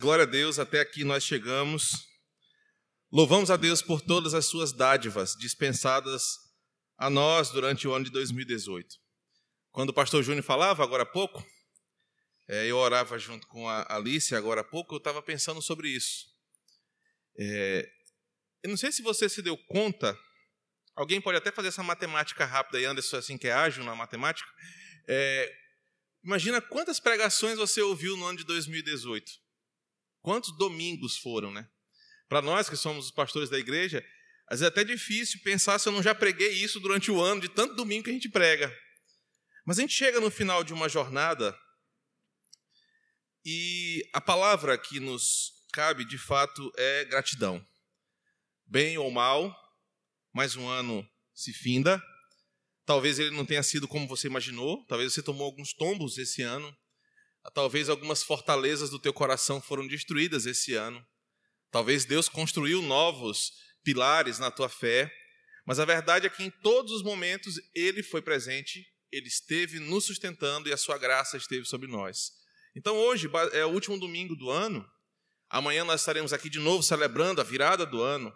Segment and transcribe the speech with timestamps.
[0.00, 2.08] Glória a Deus, até aqui nós chegamos.
[3.12, 6.38] Louvamos a Deus por todas as suas dádivas dispensadas
[6.96, 8.96] a nós durante o ano de 2018.
[9.70, 11.46] Quando o pastor Júnior falava agora há pouco,
[12.48, 16.28] é, eu orava junto com a Alice agora há pouco, eu estava pensando sobre isso.
[17.38, 17.86] É,
[18.62, 20.18] eu não sei se você se deu conta,
[20.96, 24.48] alguém pode até fazer essa matemática rápida aí, Anderson, assim que é ágil na matemática.
[25.06, 25.54] É,
[26.24, 29.49] imagina quantas pregações você ouviu no ano de 2018.
[30.20, 31.68] Quantos domingos foram, né?
[32.28, 34.04] Para nós que somos os pastores da igreja,
[34.46, 37.40] às vezes é até difícil pensar se eu não já preguei isso durante o ano,
[37.40, 38.74] de tanto domingo que a gente prega.
[39.64, 41.56] Mas a gente chega no final de uma jornada
[43.44, 47.64] e a palavra que nos cabe, de fato, é gratidão.
[48.66, 49.56] Bem ou mal,
[50.32, 52.02] mais um ano se finda.
[52.84, 56.76] Talvez ele não tenha sido como você imaginou, talvez você tomou alguns tombos esse ano,
[57.54, 61.04] Talvez algumas fortalezas do teu coração foram destruídas esse ano.
[61.70, 65.10] Talvez Deus construiu novos pilares na tua fé.
[65.66, 70.04] Mas a verdade é que em todos os momentos Ele foi presente, Ele esteve nos
[70.04, 72.32] sustentando e a sua graça esteve sobre nós.
[72.76, 74.86] Então hoje é o último domingo do ano.
[75.48, 78.32] Amanhã nós estaremos aqui de novo celebrando a virada do ano.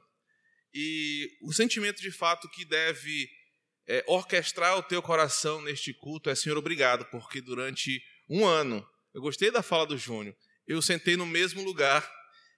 [0.73, 3.29] E o sentimento de fato que deve
[3.87, 8.85] é, orquestrar o teu coração neste culto é: Senhor, obrigado, porque durante um ano
[9.15, 10.37] eu gostei da fala do Júnior.
[10.67, 12.11] Eu sentei no mesmo lugar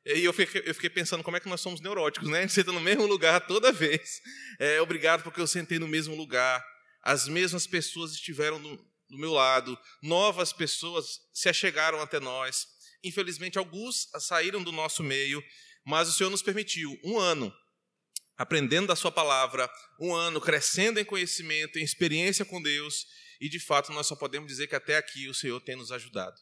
[0.07, 2.39] e eu fiquei, eu fiquei, pensando como é que nós somos neuróticos, né?
[2.39, 4.21] A gente senta no mesmo lugar toda vez.
[4.59, 6.65] É, obrigado porque eu sentei no mesmo lugar.
[7.03, 8.77] As mesmas pessoas estiveram do,
[9.11, 9.77] do meu lado.
[10.03, 12.67] Novas pessoas se achegaram até nós.
[13.05, 15.43] Infelizmente, alguns saíram do nosso meio,
[15.85, 17.53] mas o Senhor nos permitiu um ano
[18.37, 23.07] aprendendo da Sua palavra, um ano crescendo em conhecimento, em experiência com Deus,
[23.41, 26.37] e de fato nós só podemos dizer que até aqui o Senhor tem nos ajudado.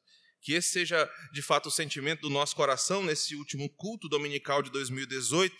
[0.45, 4.70] Que esse seja, de fato, o sentimento do nosso coração nesse último culto dominical de
[4.70, 5.56] 2018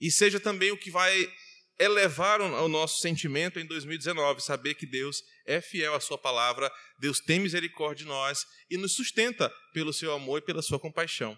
[0.00, 1.28] e seja também o que vai
[1.78, 7.18] elevar o nosso sentimento em 2019, saber que Deus é fiel à Sua palavra, Deus
[7.18, 11.36] tem misericórdia de nós e nos sustenta pelo Seu amor e pela Sua compaixão.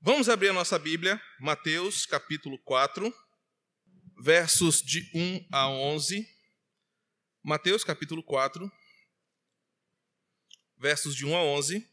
[0.00, 3.12] Vamos abrir a nossa Bíblia, Mateus capítulo 4,
[4.22, 6.26] versos de 1 a 11.
[7.44, 8.70] Mateus capítulo 4,
[10.78, 11.86] versos de 1 a 11.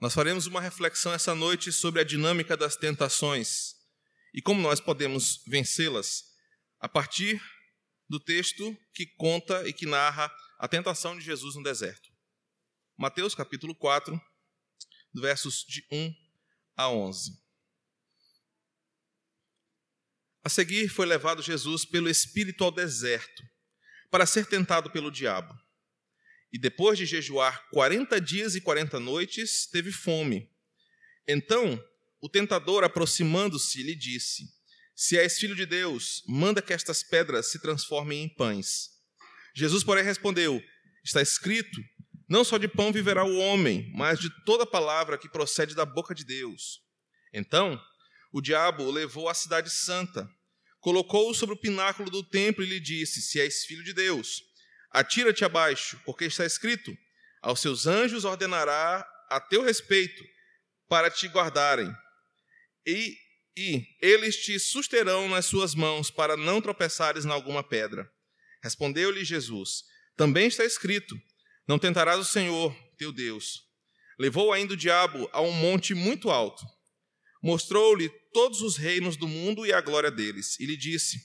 [0.00, 3.74] Nós faremos uma reflexão essa noite sobre a dinâmica das tentações
[4.32, 6.24] e como nós podemos vencê-las
[6.78, 7.42] a partir
[8.08, 12.08] do texto que conta e que narra a tentação de Jesus no deserto.
[12.96, 14.20] Mateus capítulo 4,
[15.14, 16.14] versos de 1
[16.76, 17.32] a 11.
[20.44, 23.42] A seguir foi levado Jesus pelo Espírito ao deserto
[24.10, 25.54] para ser tentado pelo diabo.
[26.52, 30.50] E depois de jejuar quarenta dias e quarenta noites, teve fome.
[31.26, 31.82] Então
[32.20, 34.44] o tentador, aproximando-se, lhe disse:
[34.94, 38.90] Se és filho de Deus, manda que estas pedras se transformem em pães.
[39.54, 40.62] Jesus, porém, respondeu:
[41.04, 41.80] Está escrito:
[42.28, 46.14] Não só de pão viverá o homem, mas de toda palavra que procede da boca
[46.14, 46.80] de Deus.
[47.32, 47.80] Então
[48.32, 50.28] o diabo o levou à cidade santa
[50.80, 54.42] colocou-o sobre o pináculo do templo e lhe disse: Se és filho de Deus,
[54.90, 56.96] atira-te abaixo, porque está escrito:
[57.42, 60.24] Aos seus anjos ordenará a teu respeito
[60.88, 61.92] para te guardarem,
[62.86, 63.16] e,
[63.56, 68.08] e eles te susterão nas suas mãos para não tropeçares em alguma pedra.
[68.62, 69.84] Respondeu-lhe Jesus:
[70.16, 71.16] Também está escrito:
[71.66, 73.66] Não tentarás o Senhor teu Deus.
[74.18, 76.64] Levou ainda o diabo a um monte muito alto
[77.42, 81.20] Mostrou-lhe todos os reinos do mundo e a glória deles, e lhe disse: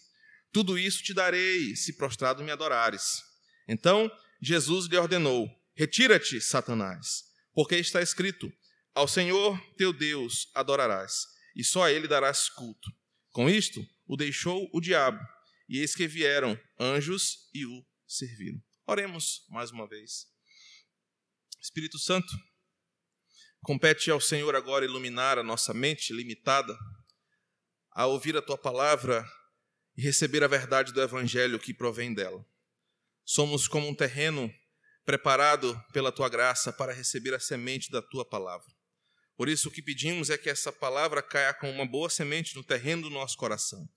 [0.51, 3.21] Tudo isso te darei, se prostrado me adorares.
[3.67, 8.51] Então Jesus lhe ordenou: Retira-te, Satanás, porque está escrito:
[8.93, 11.25] Ao Senhor teu Deus adorarás,
[11.55, 12.91] e só a ele darás culto.
[13.31, 15.19] Com isto, o deixou o diabo,
[15.67, 18.61] e eis que vieram anjos e o serviram.
[18.85, 20.27] Oremos mais uma vez.
[21.59, 22.27] Espírito Santo,
[23.63, 26.77] Compete ao Senhor agora iluminar a nossa mente limitada
[27.93, 29.25] a ouvir a tua palavra
[29.95, 32.45] e receber a verdade do evangelho que provém dela.
[33.23, 34.53] Somos como um terreno
[35.05, 38.67] preparado pela tua graça para receber a semente da tua palavra.
[39.37, 42.65] Por isso, o que pedimos é que essa palavra caia com uma boa semente no
[42.65, 43.87] terreno do nosso coração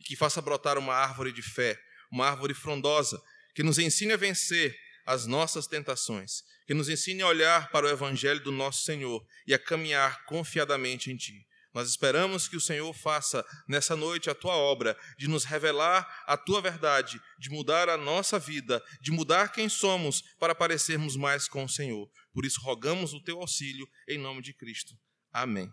[0.00, 1.80] e que faça brotar uma árvore de fé,
[2.12, 3.18] uma árvore frondosa,
[3.54, 7.88] que nos ensine a vencer as nossas tentações, que nos ensine a olhar para o
[7.88, 11.46] Evangelho do nosso Senhor e a caminhar confiadamente em Ti.
[11.74, 16.36] Nós esperamos que o Senhor faça nessa noite a tua obra, de nos revelar a
[16.36, 21.64] tua verdade, de mudar a nossa vida, de mudar quem somos para parecermos mais com
[21.64, 22.08] o Senhor.
[22.32, 24.94] Por isso, rogamos o teu auxílio em nome de Cristo.
[25.32, 25.68] Amém.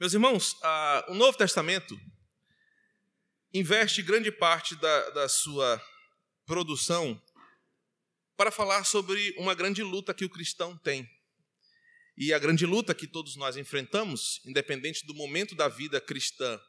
[0.00, 0.56] Meus irmãos,
[1.08, 1.96] o Novo Testamento
[3.54, 5.80] investe grande parte da, da sua
[6.44, 7.20] produção
[8.38, 11.10] para falar sobre uma grande luta que o cristão tem
[12.16, 16.60] e a grande luta que todos nós enfrentamos, independente do momento da vida cristã,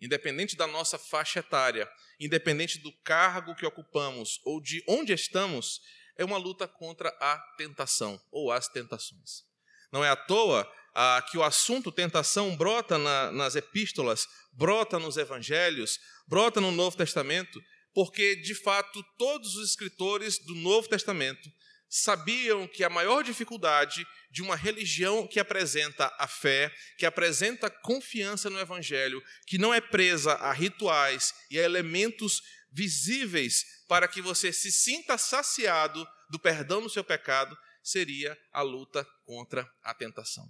[0.00, 1.86] independente da nossa faixa etária,
[2.18, 5.82] independente do cargo que ocupamos ou de onde estamos,
[6.16, 9.44] é uma luta contra a tentação ou as tentações.
[9.92, 15.18] Não é à toa ah, que o assunto tentação brota na, nas epístolas, brota nos
[15.18, 17.60] evangelhos, brota no Novo Testamento,
[17.94, 21.50] porque, de fato, todos os escritores do Novo Testamento
[21.88, 28.48] sabiam que a maior dificuldade de uma religião que apresenta a fé, que apresenta confiança
[28.48, 32.40] no Evangelho, que não é presa a rituais e a elementos
[32.72, 39.04] visíveis para que você se sinta saciado do perdão do seu pecado, seria a luta
[39.24, 40.48] contra a tentação.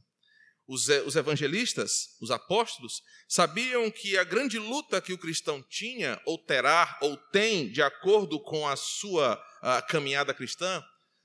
[0.72, 6.96] Os, evangelistas, os apóstolos, sabiam que a grande luta que o cristão tinha, ou terá,
[7.02, 10.81] ou tem, de acordo com a sua a caminhada cristã,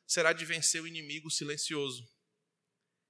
[0.08, 2.04] será de vencer o inimigo silencioso,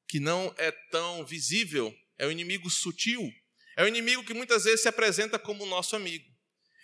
[0.09, 3.31] que não é tão visível, é um inimigo sutil,
[3.77, 6.25] é um inimigo que muitas vezes se apresenta como nosso amigo.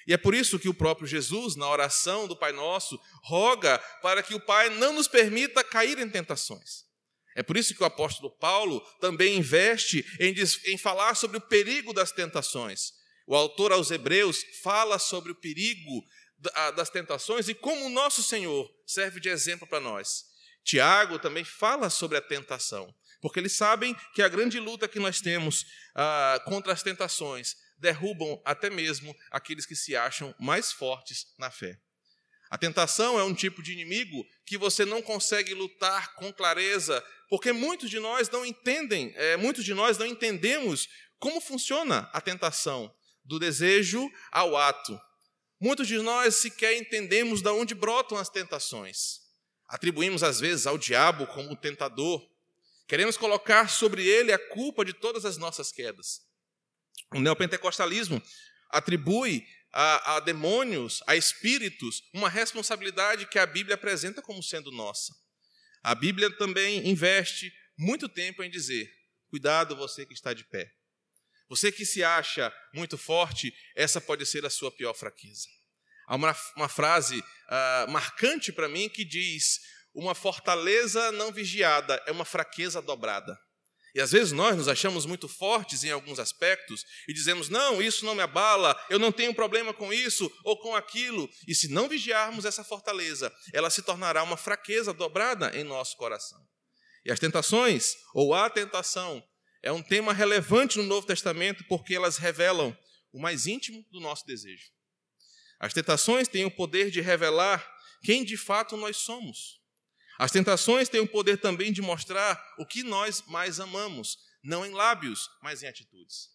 [0.08, 4.24] E é por isso que o próprio Jesus, na oração do Pai Nosso, roga para
[4.24, 6.90] que o Pai não nos permita cair em tentações.
[7.36, 10.34] É por isso que o apóstolo Paulo também investe em,
[10.72, 12.94] em falar sobre o perigo das tentações.
[13.26, 16.04] O autor aos Hebreus fala sobre o perigo
[16.76, 20.26] das tentações e como o nosso Senhor serve de exemplo para nós.
[20.64, 25.22] Tiago também fala sobre a tentação, porque eles sabem que a grande luta que nós
[25.22, 31.50] temos ah, contra as tentações derrubam até mesmo aqueles que se acham mais fortes na
[31.50, 31.80] fé.
[32.50, 37.02] A tentação é um tipo de inimigo que você não consegue lutar com clareza,
[37.32, 42.20] porque muitos de nós não entendem, é, muitos de nós não entendemos como funciona a
[42.20, 42.94] tentação,
[43.24, 45.00] do desejo ao ato.
[45.58, 49.22] Muitos de nós sequer entendemos de onde brotam as tentações.
[49.70, 52.22] Atribuímos às vezes ao diabo como tentador.
[52.86, 56.20] Queremos colocar sobre ele a culpa de todas as nossas quedas.
[57.14, 58.22] O neopentecostalismo
[58.70, 65.14] atribui a, a, demônios, a espíritos, uma responsabilidade que a Bíblia apresenta como sendo nossa.
[65.84, 68.92] A Bíblia também investe muito tempo em dizer:
[69.30, 70.72] cuidado você que está de pé.
[71.50, 75.48] Você que se acha muito forte, essa pode ser a sua pior fraqueza.
[76.08, 79.60] Há uma, uma frase uh, marcante para mim que diz:
[79.94, 83.38] uma fortaleza não vigiada é uma fraqueza dobrada.
[83.94, 88.06] E às vezes nós nos achamos muito fortes em alguns aspectos e dizemos: não, isso
[88.06, 91.30] não me abala, eu não tenho problema com isso ou com aquilo.
[91.48, 96.40] E se não vigiarmos essa fortaleza, ela se tornará uma fraqueza dobrada em nosso coração.
[97.04, 99.24] E as tentações, ou a tentação,
[99.64, 102.78] é um tema relevante no Novo Testamento porque elas revelam
[103.12, 104.72] o mais íntimo do nosso desejo.
[105.60, 107.68] As tentações têm o poder de revelar
[108.04, 109.61] quem de fato nós somos.
[110.22, 114.70] As tentações têm o poder também de mostrar o que nós mais amamos, não em
[114.70, 116.30] lábios, mas em atitudes.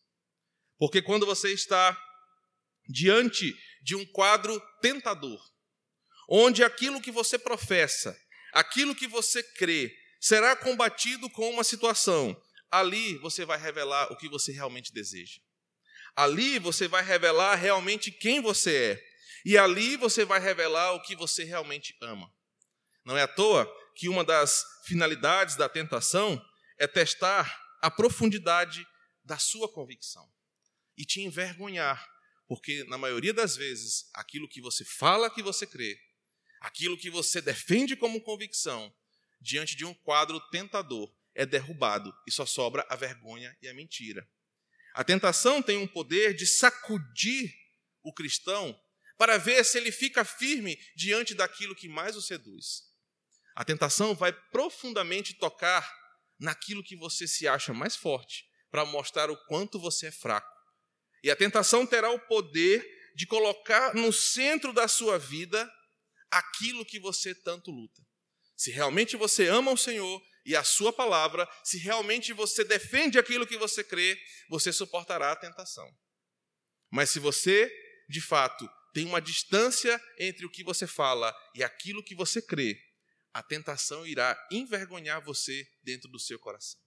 [0.77, 1.97] Porque quando você está
[2.89, 5.41] diante de um quadro tentador,
[6.29, 8.21] onde aquilo que você professa,
[8.53, 12.37] aquilo que você crê, será combatido com uma situação
[12.69, 15.41] ali você vai revelar o que você realmente deseja.
[16.17, 19.05] Ali você vai revelar realmente quem você é.
[19.45, 22.35] E ali você vai revelar o que você realmente ama.
[23.07, 26.45] Não é à toa que uma das finalidades da tentação
[26.77, 28.85] é testar a profundidade
[29.25, 30.29] da sua convicção
[30.99, 32.05] e te envergonhar,
[32.49, 35.97] porque na maioria das vezes aquilo que você fala que você crê,
[36.61, 38.93] aquilo que você defende como convicção,
[39.41, 44.29] diante de um quadro tentador, é derrubado e só sobra a vergonha e a mentira.
[44.95, 47.55] A tentação tem um poder de sacudir
[48.03, 48.77] o cristão
[49.17, 52.96] para ver se ele fica firme diante daquilo que mais o seduz.
[53.57, 55.91] A tentação vai profundamente tocar
[56.39, 60.55] naquilo que você se acha mais forte, para mostrar o quanto você é fraco.
[61.25, 62.87] E a tentação terá o poder
[63.17, 65.69] de colocar no centro da sua vida
[66.31, 68.03] aquilo que você tanto luta.
[68.55, 73.47] Se realmente você ama o Senhor, e a sua palavra, se realmente você defende aquilo
[73.47, 74.17] que você crê,
[74.49, 75.91] você suportará a tentação.
[76.89, 77.69] Mas se você,
[78.09, 82.79] de fato, tem uma distância entre o que você fala e aquilo que você crê,
[83.37, 86.81] a tentação irá envergonhar você dentro do seu coração.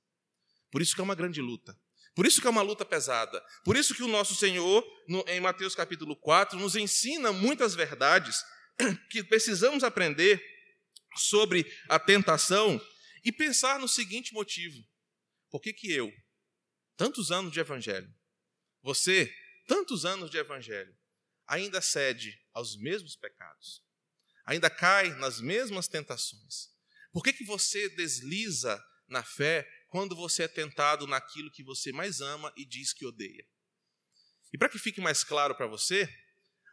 [0.71, 1.79] Por isso que é uma grande luta.
[2.15, 3.39] Por isso que é uma luta pesada.
[3.63, 4.83] Por isso que o nosso Senhor,
[5.27, 8.43] em Mateus capítulo 4, nos ensina muitas verdades
[9.11, 10.43] que precisamos aprender
[11.17, 12.81] sobre a tentação
[13.23, 14.83] e pensar no seguinte motivo:
[15.51, 16.11] por que, que eu,
[16.97, 18.11] tantos anos de evangelho,
[18.81, 19.31] você,
[19.67, 20.97] tantos anos de evangelho,
[21.45, 23.87] ainda cede aos mesmos pecados?
[24.49, 26.69] Ainda cai nas mesmas tentações?
[27.11, 32.21] Por que, que você desliza na fé quando você é tentado naquilo que você mais
[32.21, 33.45] ama e diz que odeia.
[34.53, 36.07] E para que fique mais claro para você,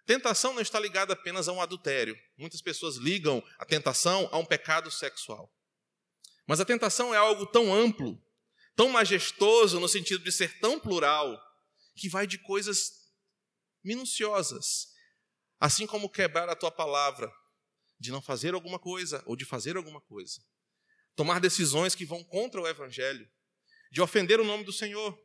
[0.07, 2.17] tentação não está ligada apenas a um adultério.
[2.37, 5.53] Muitas pessoas ligam a tentação a um pecado sexual.
[6.47, 8.23] Mas a tentação é algo tão amplo,
[8.75, 11.41] tão majestoso, no sentido de ser tão plural,
[11.97, 12.93] que vai de coisas
[13.83, 14.89] minuciosas,
[15.59, 17.33] assim como quebrar a tua palavra,
[17.99, 20.41] de não fazer alguma coisa ou de fazer alguma coisa.
[21.15, 23.29] Tomar decisões que vão contra o Evangelho,
[23.91, 25.19] de ofender o nome do Senhor,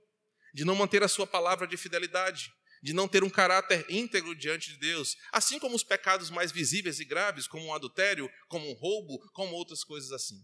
[0.53, 4.71] de não manter a sua palavra de fidelidade, de não ter um caráter íntegro diante
[4.71, 8.73] de Deus, assim como os pecados mais visíveis e graves, como um adultério, como um
[8.73, 10.35] roubo, como outras coisas assim.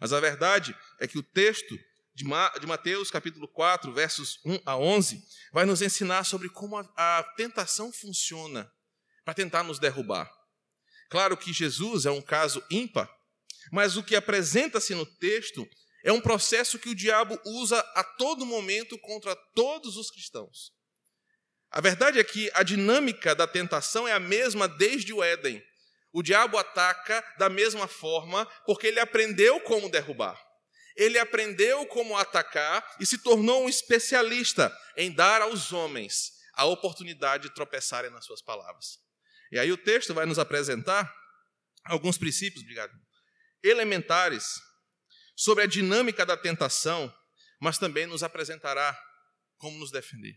[0.00, 1.78] Mas a verdade é que o texto
[2.14, 2.24] de
[2.66, 5.22] Mateus, capítulo 4, versos 1 a 11,
[5.52, 8.68] vai nos ensinar sobre como a, tentação funciona
[9.24, 10.28] para tentar nos derrubar.
[11.08, 13.10] Claro que Jesus é um caso ímpar,
[13.72, 15.66] mas o que apresenta-se no texto
[16.04, 20.72] é um processo que o diabo usa a todo momento contra todos os cristãos.
[21.70, 25.62] A verdade é que a dinâmica da tentação é a mesma desde o Éden.
[26.12, 30.42] O diabo ataca da mesma forma porque ele aprendeu como derrubar.
[30.96, 37.48] Ele aprendeu como atacar e se tornou um especialista em dar aos homens a oportunidade
[37.48, 38.98] de tropeçarem nas suas palavras.
[39.50, 41.12] E aí o texto vai nos apresentar
[41.84, 42.92] alguns princípios, obrigado,
[43.62, 44.60] elementares
[45.36, 47.12] sobre a dinâmica da tentação,
[47.60, 48.96] mas também nos apresentará
[49.56, 50.34] como nos defender.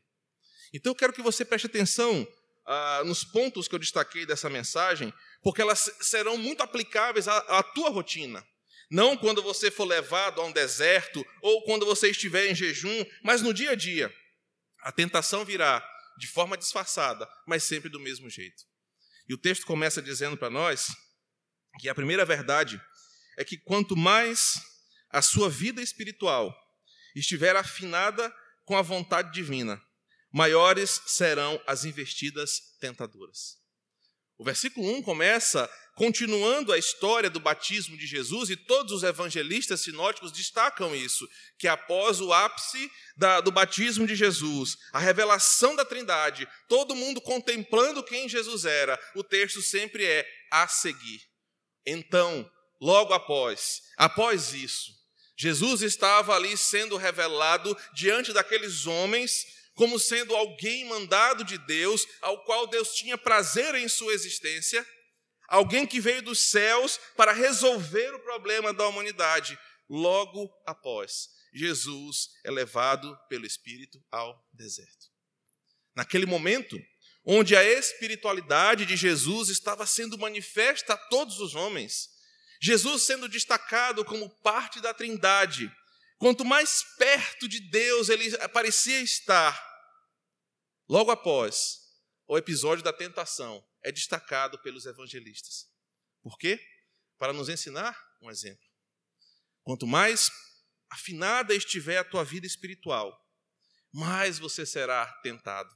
[0.74, 2.28] Então eu quero que você preste atenção
[2.66, 7.64] ah, nos pontos que eu destaquei dessa mensagem, porque elas serão muito aplicáveis à, à
[7.64, 8.46] tua rotina.
[8.90, 13.42] Não quando você for levado a um deserto ou quando você estiver em jejum, mas
[13.42, 14.14] no dia a dia.
[14.82, 15.86] A tentação virá
[16.18, 18.64] de forma disfarçada, mas sempre do mesmo jeito.
[19.32, 20.88] E o texto começa dizendo para nós
[21.80, 22.82] que a primeira verdade
[23.38, 24.62] é que quanto mais
[25.10, 26.54] a sua vida espiritual
[27.16, 28.30] estiver afinada
[28.66, 29.82] com a vontade divina,
[30.34, 33.61] maiores serão as investidas tentadoras.
[34.42, 39.82] O versículo 1 começa continuando a história do batismo de Jesus, e todos os evangelistas
[39.82, 41.30] sinóticos destacam isso,
[41.60, 47.22] que após o ápice da, do batismo de Jesus, a revelação da Trindade, todo mundo
[47.22, 51.22] contemplando quem Jesus era, o texto sempre é a seguir.
[51.86, 52.50] Então,
[52.82, 53.84] logo após.
[53.96, 54.92] Após isso,
[55.38, 62.44] Jesus estava ali sendo revelado diante daqueles homens como sendo alguém mandado de Deus, ao
[62.44, 64.86] qual Deus tinha prazer em sua existência,
[65.48, 69.58] alguém que veio dos céus para resolver o problema da humanidade.
[69.90, 75.12] Logo após, Jesus é levado pelo Espírito ao deserto.
[75.96, 76.80] Naquele momento,
[77.26, 82.10] onde a espiritualidade de Jesus estava sendo manifesta a todos os homens,
[82.62, 85.72] Jesus sendo destacado como parte da Trindade.
[86.22, 89.60] Quanto mais perto de Deus ele parecia estar,
[90.88, 91.80] logo após
[92.28, 95.68] o episódio da tentação, é destacado pelos evangelistas.
[96.22, 96.64] Por quê?
[97.18, 98.64] Para nos ensinar um exemplo.
[99.64, 100.30] Quanto mais
[100.92, 103.20] afinada estiver a tua vida espiritual,
[103.92, 105.74] mais você será tentado.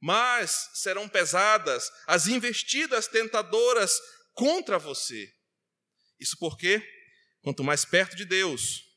[0.00, 3.96] Mais serão pesadas as investidas tentadoras
[4.34, 5.32] contra você.
[6.18, 6.82] Isso porque,
[7.42, 8.87] quanto mais perto de Deus,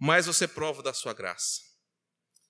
[0.00, 1.60] mais você prova da sua graça.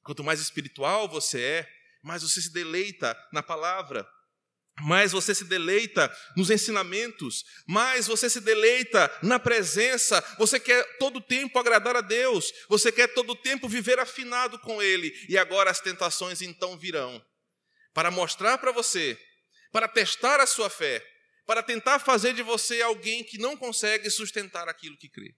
[0.03, 1.69] Quanto mais espiritual você é,
[2.03, 4.09] mais você se deleita na palavra,
[4.81, 10.23] mais você se deleita nos ensinamentos, mais você se deleita na presença.
[10.39, 15.13] Você quer todo tempo agradar a Deus, você quer todo tempo viver afinado com Ele,
[15.29, 17.23] e agora as tentações então virão
[17.93, 19.19] para mostrar para você,
[19.73, 21.05] para testar a sua fé,
[21.45, 25.35] para tentar fazer de você alguém que não consegue sustentar aquilo que crê.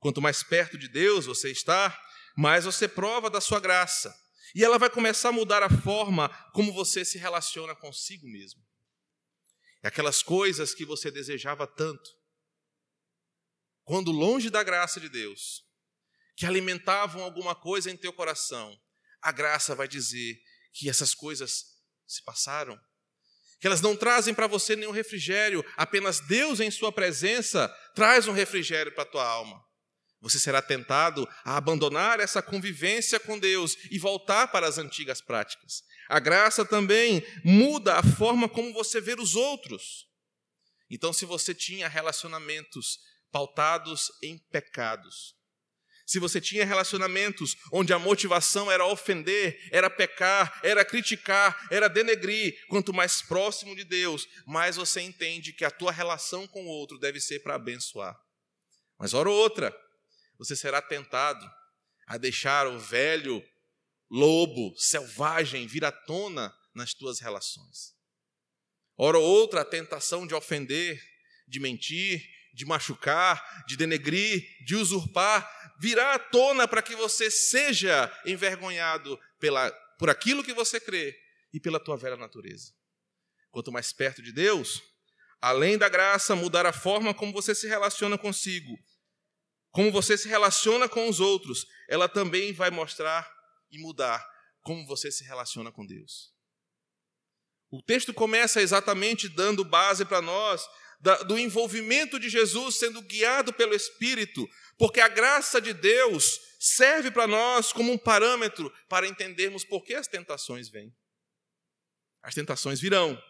[0.00, 1.96] Quanto mais perto de Deus você está,
[2.36, 4.12] mais você prova da sua graça.
[4.54, 8.60] E ela vai começar a mudar a forma como você se relaciona consigo mesmo.
[9.82, 12.10] É aquelas coisas que você desejava tanto.
[13.84, 15.64] Quando longe da graça de Deus,
[16.36, 18.76] que alimentavam alguma coisa em teu coração,
[19.22, 20.36] a graça vai dizer
[20.72, 21.64] que essas coisas
[22.06, 22.76] se passaram
[23.60, 28.32] que elas não trazem para você nenhum refrigério, apenas Deus em Sua presença traz um
[28.32, 29.62] refrigério para a tua alma.
[30.20, 35.82] Você será tentado a abandonar essa convivência com Deus e voltar para as antigas práticas.
[36.08, 40.08] A graça também muda a forma como você vê os outros.
[40.90, 42.98] Então, se você tinha relacionamentos
[43.30, 45.34] pautados em pecados,
[46.10, 52.52] se você tinha relacionamentos onde a motivação era ofender, era pecar, era criticar, era denegrir,
[52.68, 56.98] quanto mais próximo de Deus, mais você entende que a tua relação com o outro
[56.98, 58.18] deve ser para abençoar.
[58.98, 59.72] Mas hora ou outra,
[60.40, 61.46] você será tentado
[62.06, 63.46] a deixar o velho
[64.10, 67.94] lobo selvagem vir à tona nas tuas relações.
[68.96, 70.98] Hora ou outra, a tentação de ofender,
[71.46, 75.46] de mentir, de machucar, de denegrir, de usurpar,
[75.78, 81.14] virá à tona para que você seja envergonhado pela, por aquilo que você crê
[81.52, 82.72] e pela tua velha natureza.
[83.50, 84.82] Quanto mais perto de Deus,
[85.38, 88.78] além da graça, mudar a forma como você se relaciona consigo,
[89.70, 93.30] como você se relaciona com os outros, ela também vai mostrar
[93.70, 94.24] e mudar
[94.62, 96.32] como você se relaciona com Deus.
[97.70, 100.66] O texto começa exatamente dando base para nós
[101.26, 104.46] do envolvimento de Jesus sendo guiado pelo Espírito,
[104.76, 109.94] porque a graça de Deus serve para nós como um parâmetro para entendermos por que
[109.94, 110.94] as tentações vêm.
[112.22, 113.20] As tentações virão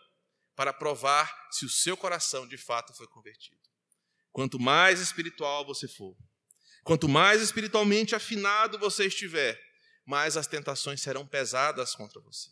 [0.56, 3.61] para provar se o seu coração de fato foi convertido.
[4.32, 6.16] Quanto mais espiritual você for,
[6.84, 9.60] quanto mais espiritualmente afinado você estiver,
[10.06, 12.50] mais as tentações serão pesadas contra você,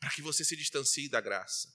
[0.00, 1.68] para que você se distancie da graça,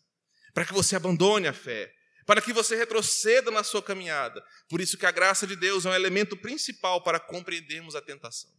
[0.53, 1.93] para que você abandone a fé,
[2.25, 4.43] para que você retroceda na sua caminhada.
[4.69, 8.51] Por isso que a graça de Deus é um elemento principal para compreendermos a tentação.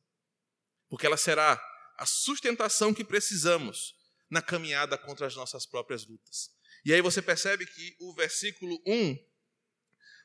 [0.88, 1.60] Porque ela será
[1.96, 3.94] a sustentação que precisamos
[4.30, 6.50] na caminhada contra as nossas próprias lutas.
[6.84, 9.16] E aí você percebe que o versículo 1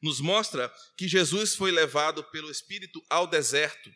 [0.01, 3.91] nos mostra que Jesus foi levado pelo Espírito ao deserto.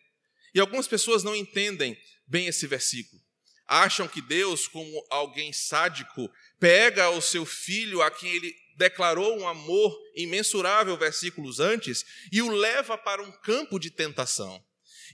[0.53, 3.21] E algumas pessoas não entendem bem esse versículo.
[3.65, 6.29] Acham que Deus, como alguém sádico,
[6.59, 12.51] pega o seu filho a quem ele declarou um amor imensurável versículos antes e o
[12.51, 14.63] leva para um campo de tentação.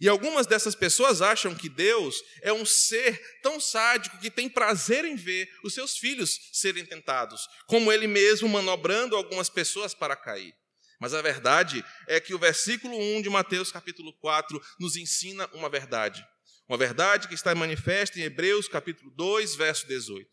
[0.02, 5.04] E algumas dessas pessoas acham que Deus é um ser tão sádico que tem prazer
[5.04, 10.56] em ver os seus filhos serem tentados, como ele mesmo manobrando algumas pessoas para cair.
[11.00, 15.70] Mas a verdade é que o versículo 1 de Mateus capítulo 4 nos ensina uma
[15.70, 16.26] verdade.
[16.68, 20.30] Uma verdade que está manifesta em Hebreus capítulo 2, verso 18.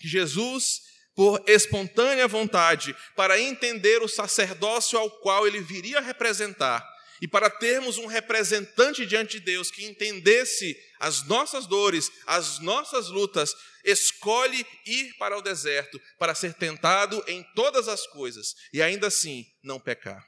[0.00, 0.80] Que Jesus
[1.16, 6.86] por espontânea vontade, para entender o sacerdócio ao qual ele viria representar,
[7.20, 13.08] e para termos um representante diante de Deus que entendesse as nossas dores, as nossas
[13.08, 19.06] lutas, escolhe ir para o deserto para ser tentado em todas as coisas e ainda
[19.06, 20.24] assim não pecar.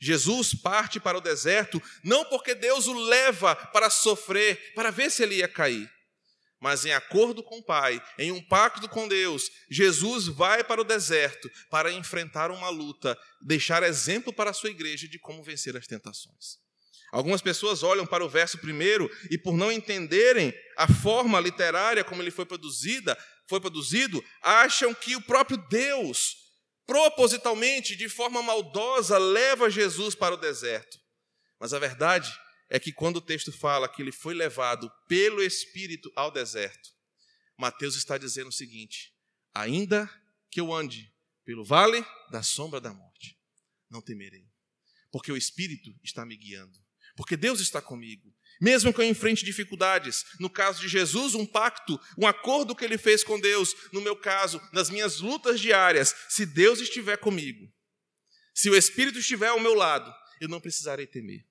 [0.00, 5.22] Jesus parte para o deserto não porque Deus o leva para sofrer, para ver se
[5.22, 5.90] ele ia cair,
[6.60, 10.84] mas em acordo com o Pai, em um pacto com Deus, Jesus vai para o
[10.84, 15.86] deserto para enfrentar uma luta, deixar exemplo para a sua igreja de como vencer as
[15.86, 16.58] tentações.
[17.12, 22.20] Algumas pessoas olham para o verso primeiro e, por não entenderem a forma literária como
[22.20, 23.16] ele foi produzida,
[23.48, 26.36] foi produzido, acham que o próprio Deus,
[26.86, 30.98] propositalmente, de forma maldosa, leva Jesus para o deserto.
[31.58, 32.30] Mas a verdade
[32.68, 36.90] é que quando o texto fala que ele foi levado pelo Espírito ao deserto,
[37.56, 39.14] Mateus está dizendo o seguinte:
[39.54, 40.08] ainda
[40.50, 41.12] que eu ande
[41.44, 43.38] pelo vale da sombra da morte,
[43.90, 44.46] não temerei,
[45.10, 46.78] porque o Espírito está me guiando,
[47.16, 48.34] porque Deus está comigo.
[48.60, 52.98] Mesmo que eu enfrente dificuldades, no caso de Jesus, um pacto, um acordo que ele
[52.98, 57.72] fez com Deus, no meu caso, nas minhas lutas diárias, se Deus estiver comigo,
[58.52, 61.47] se o Espírito estiver ao meu lado, eu não precisarei temer.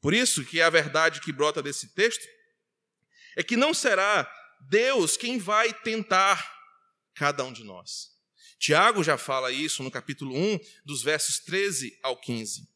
[0.00, 2.26] Por isso que a verdade que brota desse texto
[3.36, 4.30] é que não será
[4.68, 6.58] Deus quem vai tentar
[7.14, 8.10] cada um de nós.
[8.58, 12.68] Tiago já fala isso no capítulo 1, dos versos 13 ao 15.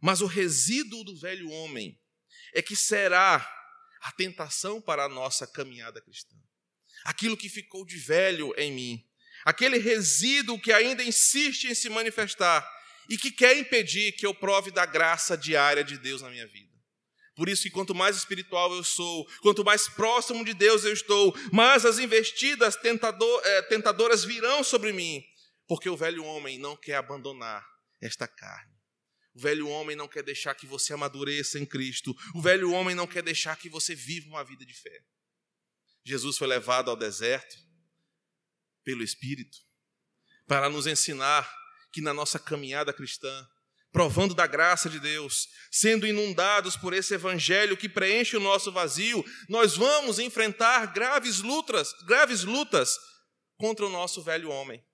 [0.00, 2.00] Mas o resíduo do velho homem
[2.54, 3.46] é que será
[4.00, 6.36] a tentação para a nossa caminhada cristã.
[7.04, 9.08] Aquilo que ficou de velho em mim,
[9.44, 12.66] aquele resíduo que ainda insiste em se manifestar
[13.08, 16.68] e que quer impedir que eu prove da graça diária de Deus na minha vida.
[17.34, 21.32] Por isso que quanto mais espiritual eu sou, quanto mais próximo de Deus eu estou,
[21.52, 25.22] mais as investidas tentador, é, tentadoras virão sobre mim,
[25.66, 27.64] porque o velho homem não quer abandonar
[28.00, 28.76] esta carne.
[29.34, 32.12] O velho homem não quer deixar que você amadureça em Cristo.
[32.34, 35.00] O velho homem não quer deixar que você viva uma vida de fé.
[36.04, 37.56] Jesus foi levado ao deserto
[38.82, 39.58] pelo Espírito
[40.44, 41.48] para nos ensinar
[41.92, 43.46] que na nossa caminhada cristã
[43.90, 49.24] provando da graça de Deus, sendo inundados por esse evangelho que preenche o nosso vazio,
[49.48, 52.96] nós vamos enfrentar graves lutas, graves lutas
[53.56, 54.84] contra o nosso velho homem.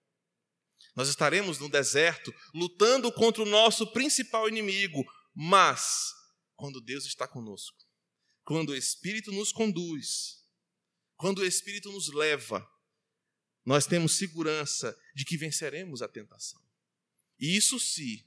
[0.94, 5.04] Nós estaremos no deserto lutando contra o nosso principal inimigo,
[5.34, 6.12] mas
[6.54, 7.76] quando Deus está conosco,
[8.44, 10.44] quando o Espírito nos conduz,
[11.16, 12.66] quando o Espírito nos leva,
[13.66, 16.63] nós temos segurança de que venceremos a tentação.
[17.46, 18.26] Isso se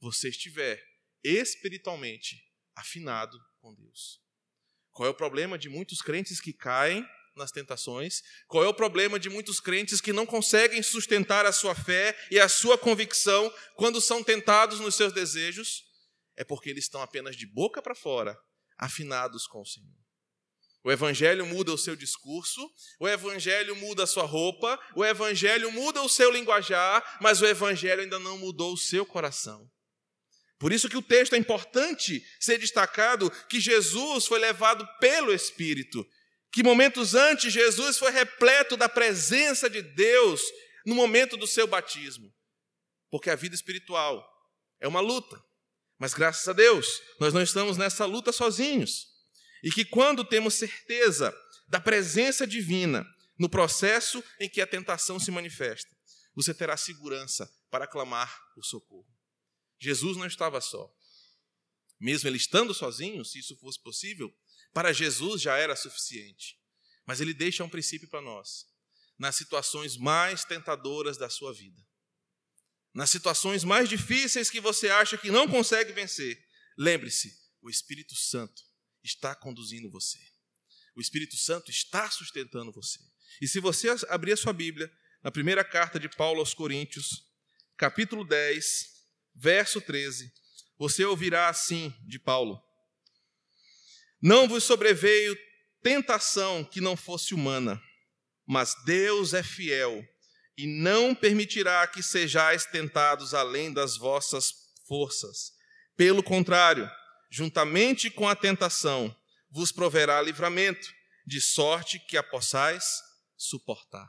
[0.00, 0.82] você estiver
[1.22, 2.42] espiritualmente
[2.74, 4.22] afinado com Deus.
[4.90, 8.22] Qual é o problema de muitos crentes que caem nas tentações?
[8.46, 12.40] Qual é o problema de muitos crentes que não conseguem sustentar a sua fé e
[12.40, 15.82] a sua convicção quando são tentados nos seus desejos?
[16.34, 18.34] É porque eles estão apenas de boca para fora,
[18.78, 20.03] afinados com o Senhor.
[20.84, 22.70] O evangelho muda o seu discurso,
[23.00, 28.02] o evangelho muda a sua roupa, o evangelho muda o seu linguajar, mas o evangelho
[28.02, 29.66] ainda não mudou o seu coração.
[30.58, 36.06] Por isso que o texto é importante ser destacado que Jesus foi levado pelo Espírito,
[36.52, 40.42] que momentos antes Jesus foi repleto da presença de Deus
[40.84, 42.30] no momento do seu batismo.
[43.10, 44.22] Porque a vida espiritual
[44.80, 45.42] é uma luta,
[45.98, 49.13] mas graças a Deus, nós não estamos nessa luta sozinhos.
[49.64, 51.34] E que quando temos certeza
[51.66, 53.02] da presença divina
[53.38, 55.90] no processo em que a tentação se manifesta,
[56.34, 59.08] você terá segurança para clamar o socorro.
[59.80, 60.94] Jesus não estava só.
[61.98, 64.30] Mesmo ele estando sozinho, se isso fosse possível,
[64.74, 66.60] para Jesus já era suficiente.
[67.06, 68.66] Mas ele deixa um princípio para nós.
[69.18, 71.80] Nas situações mais tentadoras da sua vida,
[72.92, 76.38] nas situações mais difíceis que você acha que não consegue vencer,
[76.76, 78.73] lembre-se: o Espírito Santo
[79.04, 80.18] está conduzindo você.
[80.96, 82.98] O Espírito Santo está sustentando você.
[83.40, 84.90] E se você abrir a sua Bíblia,
[85.22, 87.26] na primeira carta de Paulo aos Coríntios,
[87.76, 88.86] capítulo 10,
[89.34, 90.32] verso 13,
[90.78, 92.62] você ouvirá assim de Paulo:
[94.22, 95.36] Não vos sobreveio
[95.82, 97.80] tentação que não fosse humana,
[98.46, 100.02] mas Deus é fiel
[100.56, 104.52] e não permitirá que sejais tentados além das vossas
[104.86, 105.52] forças.
[105.96, 106.88] Pelo contrário,
[107.34, 109.12] juntamente com a tentação,
[109.50, 110.94] vos proverá livramento,
[111.26, 113.02] de sorte que a possais
[113.36, 114.08] suportar.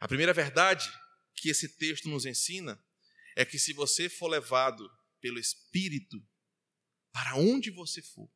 [0.00, 0.90] A primeira verdade
[1.36, 2.82] que esse texto nos ensina
[3.36, 6.16] é que se você for levado pelo Espírito,
[7.12, 8.28] para onde você for,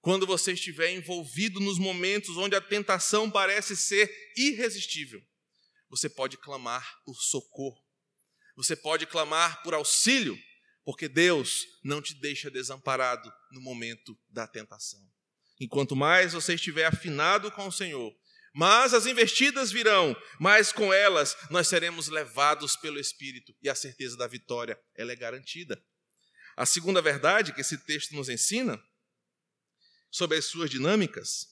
[0.00, 5.22] quando você estiver envolvido nos momentos onde a tentação parece ser irresistível,
[5.88, 7.80] você pode clamar por socorro,
[8.56, 10.36] você pode clamar por auxílio,
[10.84, 15.00] porque Deus não te deixa desamparado no momento da tentação.
[15.60, 18.12] Enquanto mais você estiver afinado com o Senhor,
[18.54, 24.16] mas as investidas virão, mas com elas nós seremos levados pelo Espírito e a certeza
[24.16, 25.82] da vitória ela é garantida.
[26.56, 28.82] A segunda verdade que esse texto nos ensina
[30.10, 31.46] sobre as suas dinâmicas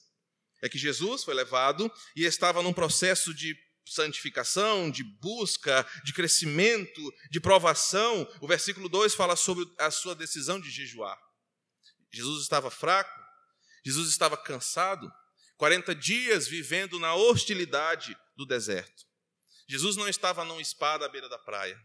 [0.61, 7.01] é que Jesus foi levado e estava num processo de santificação, de busca, de crescimento,
[7.29, 8.27] de provação.
[8.39, 11.17] O versículo 2 fala sobre a sua decisão de jejuar.
[12.11, 13.19] Jesus estava fraco,
[13.85, 15.11] Jesus estava cansado,
[15.57, 19.05] 40 dias vivendo na hostilidade do deserto.
[19.67, 21.79] Jesus não estava num espada à beira da praia.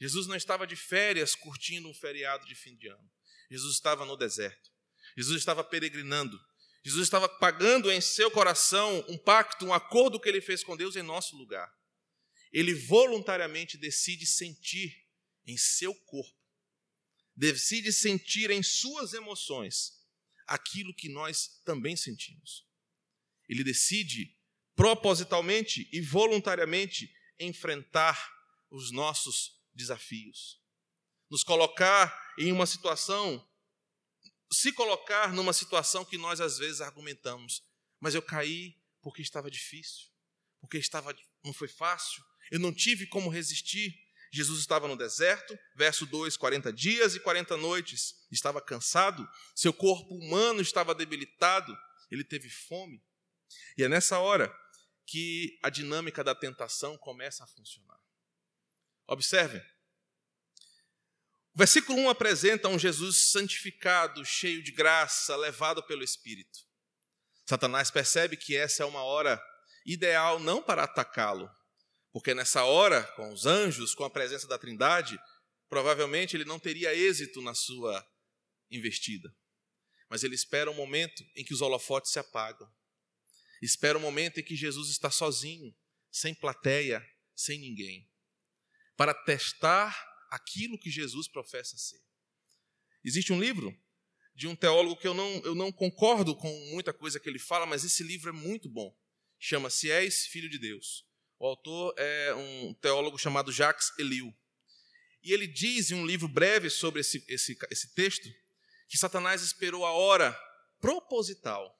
[0.00, 3.10] Jesus não estava de férias curtindo um feriado de fim de ano.
[3.50, 4.70] Jesus estava no deserto.
[5.16, 6.40] Jesus estava peregrinando,
[6.84, 10.96] Jesus estava pagando em seu coração um pacto, um acordo que ele fez com Deus
[10.96, 11.72] em nosso lugar.
[12.52, 15.06] Ele voluntariamente decide sentir
[15.46, 16.36] em seu corpo,
[17.34, 20.02] decide sentir em suas emoções
[20.46, 22.66] aquilo que nós também sentimos.
[23.48, 24.36] Ele decide
[24.74, 28.32] propositalmente e voluntariamente enfrentar
[28.70, 30.60] os nossos desafios,
[31.30, 33.46] nos colocar em uma situação
[34.52, 37.62] se colocar numa situação que nós às vezes argumentamos,
[38.00, 40.08] mas eu caí porque estava difícil,
[40.60, 43.94] porque estava não foi fácil, eu não tive como resistir.
[44.34, 50.14] Jesus estava no deserto, verso 2, 40 dias e 40 noites, estava cansado, seu corpo
[50.14, 51.76] humano estava debilitado,
[52.10, 53.02] ele teve fome.
[53.76, 54.50] E é nessa hora
[55.06, 58.00] que a dinâmica da tentação começa a funcionar.
[59.06, 59.62] Observem,
[61.54, 66.60] o versículo 1 apresenta um Jesus santificado, cheio de graça, levado pelo Espírito.
[67.46, 69.42] Satanás percebe que essa é uma hora
[69.84, 71.50] ideal não para atacá-lo,
[72.10, 75.20] porque nessa hora, com os anjos, com a presença da Trindade,
[75.68, 78.02] provavelmente ele não teria êxito na sua
[78.70, 79.34] investida.
[80.08, 82.70] Mas ele espera um momento em que os holofotes se apagam.
[83.60, 85.74] Espera um momento em que Jesus está sozinho,
[86.10, 88.10] sem plateia, sem ninguém,
[88.96, 92.00] para testar aquilo que Jesus professa ser.
[93.04, 93.76] Existe um livro
[94.34, 97.66] de um teólogo que eu não, eu não concordo com muita coisa que ele fala,
[97.66, 98.96] mas esse livro é muito bom.
[99.38, 101.06] Chama-se És Filho de Deus.
[101.38, 104.34] O autor é um teólogo chamado Jacques Eliu.
[105.22, 108.28] E ele diz em um livro breve sobre esse, esse, esse texto
[108.88, 110.32] que Satanás esperou a hora
[110.80, 111.78] proposital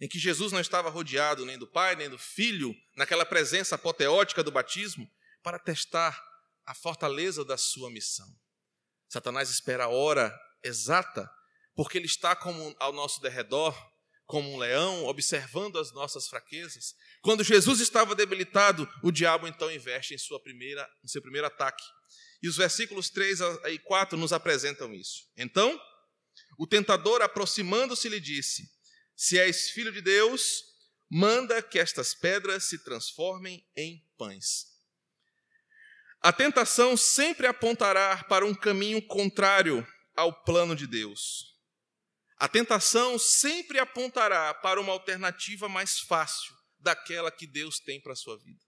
[0.00, 4.44] em que Jesus não estava rodeado nem do Pai, nem do Filho, naquela presença apoteótica
[4.44, 5.10] do batismo,
[5.42, 6.27] para testar
[6.68, 8.28] a fortaleza da sua missão.
[9.08, 11.28] Satanás espera a hora exata,
[11.74, 13.74] porque ele está como ao nosso derredor,
[14.26, 16.94] como um leão, observando as nossas fraquezas.
[17.22, 21.82] Quando Jesus estava debilitado, o diabo então investe em, sua primeira, em seu primeiro ataque.
[22.42, 25.26] E os versículos 3 e 4 nos apresentam isso.
[25.38, 25.80] Então,
[26.58, 28.70] o tentador, aproximando-se, lhe disse:
[29.16, 30.64] Se és filho de Deus,
[31.10, 34.67] manda que estas pedras se transformem em pães.
[36.20, 41.56] A tentação sempre apontará para um caminho contrário ao plano de Deus.
[42.38, 48.16] A tentação sempre apontará para uma alternativa mais fácil daquela que Deus tem para a
[48.16, 48.60] sua vida.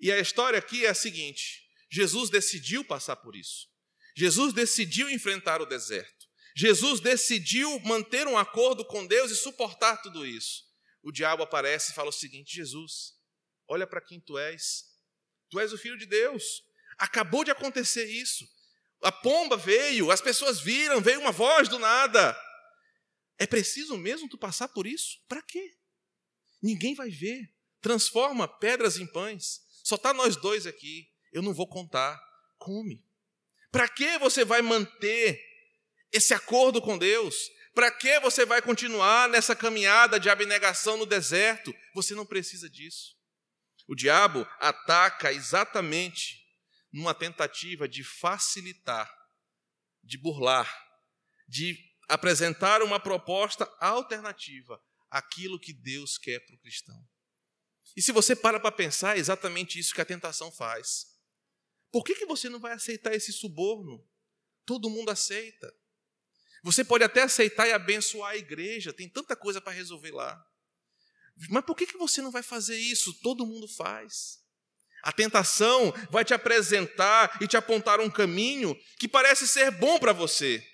[0.00, 3.68] E a história aqui é a seguinte: Jesus decidiu passar por isso.
[4.16, 6.26] Jesus decidiu enfrentar o deserto.
[6.56, 10.64] Jesus decidiu manter um acordo com Deus e suportar tudo isso.
[11.02, 13.14] O diabo aparece e fala o seguinte: Jesus,
[13.66, 14.91] olha para quem tu és.
[15.52, 16.64] Tu és o filho de Deus.
[16.96, 18.48] Acabou de acontecer isso.
[19.02, 22.34] A pomba veio, as pessoas viram, veio uma voz do nada.
[23.38, 25.20] É preciso mesmo tu passar por isso?
[25.28, 25.76] Para quê?
[26.62, 27.52] Ninguém vai ver.
[27.82, 29.60] Transforma pedras em pães.
[29.84, 31.06] Só está nós dois aqui.
[31.30, 32.18] Eu não vou contar.
[32.56, 33.04] Come.
[33.70, 35.38] Para que você vai manter
[36.10, 37.50] esse acordo com Deus?
[37.74, 41.74] Para que você vai continuar nessa caminhada de abnegação no deserto?
[41.94, 43.20] Você não precisa disso.
[43.88, 46.42] O diabo ataca exatamente
[46.92, 49.10] numa tentativa de facilitar,
[50.02, 50.68] de burlar,
[51.48, 51.76] de
[52.08, 57.08] apresentar uma proposta alternativa àquilo que Deus quer para o cristão.
[57.96, 61.06] E se você para para pensar, é exatamente isso que a tentação faz.
[61.90, 64.06] Por que, que você não vai aceitar esse suborno?
[64.64, 65.72] Todo mundo aceita.
[66.62, 70.42] Você pode até aceitar e abençoar a igreja, tem tanta coisa para resolver lá.
[71.48, 73.12] Mas por que, que você não vai fazer isso?
[73.22, 74.38] Todo mundo faz.
[75.02, 80.12] A tentação vai te apresentar e te apontar um caminho que parece ser bom para
[80.12, 80.64] você.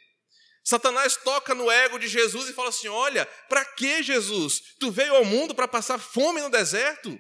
[0.63, 4.61] Satanás toca no ego de Jesus e fala assim: Olha, para que Jesus?
[4.79, 7.19] Tu veio ao mundo para passar fome no deserto?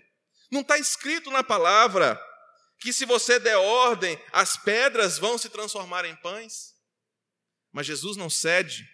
[0.51, 2.21] Não está escrito na palavra
[2.79, 6.75] que se você der ordem, as pedras vão se transformar em pães?
[7.73, 8.87] Mas Jesus não cede,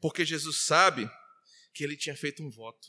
[0.00, 1.08] porque Jesus sabe
[1.72, 2.88] que ele tinha feito um voto.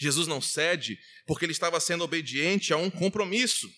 [0.00, 3.70] Jesus não cede porque ele estava sendo obediente a um compromisso.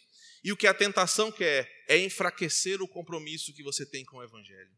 [0.44, 4.22] E o que a tentação quer é enfraquecer o compromisso que você tem com o
[4.22, 4.70] Evangelho.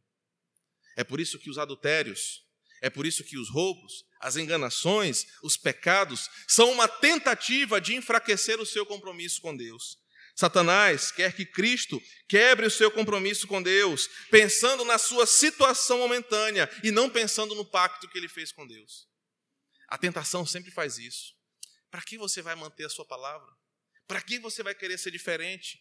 [0.97, 2.43] É por isso que os adultérios,
[2.81, 8.59] é por isso que os roubos, as enganações, os pecados são uma tentativa de enfraquecer
[8.59, 9.99] o seu compromisso com Deus.
[10.35, 16.69] Satanás quer que Cristo quebre o seu compromisso com Deus, pensando na sua situação momentânea
[16.83, 19.14] e não pensando no pacto que ele fez com Deus.
[19.95, 21.37] A tentação sempre faz isso.
[21.89, 23.49] Para que você vai manter a sua palavra?
[24.09, 25.79] Para que você vai querer ser diferente?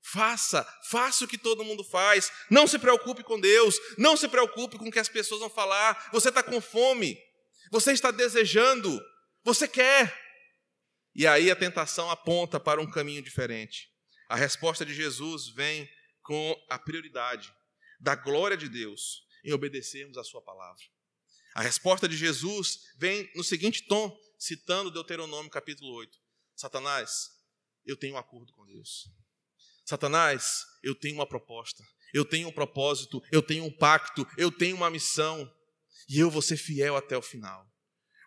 [0.00, 2.30] Faça, faça o que todo mundo faz.
[2.48, 6.08] Não se preocupe com Deus, não se preocupe com o que as pessoas vão falar.
[6.12, 7.20] Você está com fome,
[7.68, 8.96] você está desejando,
[9.42, 10.16] você quer.
[11.12, 13.92] E aí a tentação aponta para um caminho diferente.
[14.28, 15.90] A resposta de Jesus vem
[16.22, 17.52] com a prioridade
[17.98, 20.84] da glória de Deus em obedecermos a Sua palavra.
[21.58, 26.16] A resposta de Jesus vem no seguinte tom, citando Deuteronômio capítulo 8:
[26.54, 27.30] Satanás,
[27.84, 29.10] eu tenho um acordo com Deus.
[29.84, 31.82] Satanás, eu tenho uma proposta,
[32.14, 35.52] eu tenho um propósito, eu tenho um pacto, eu tenho uma missão,
[36.08, 37.66] e eu vou ser fiel até o final.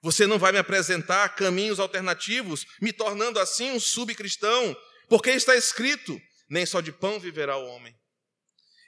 [0.03, 4.75] Você não vai me apresentar caminhos alternativos, me tornando assim um subcristão,
[5.07, 7.97] porque está escrito: nem só de pão viverá o homem.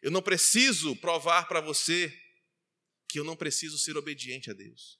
[0.02, 2.14] Eu não preciso provar para você
[3.14, 5.00] que eu não preciso ser obediente a Deus.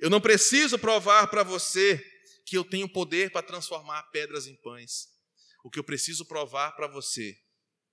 [0.00, 2.04] Eu não preciso provar para você
[2.44, 5.06] que eu tenho poder para transformar pedras em pães.
[5.62, 7.38] O que eu preciso provar para você,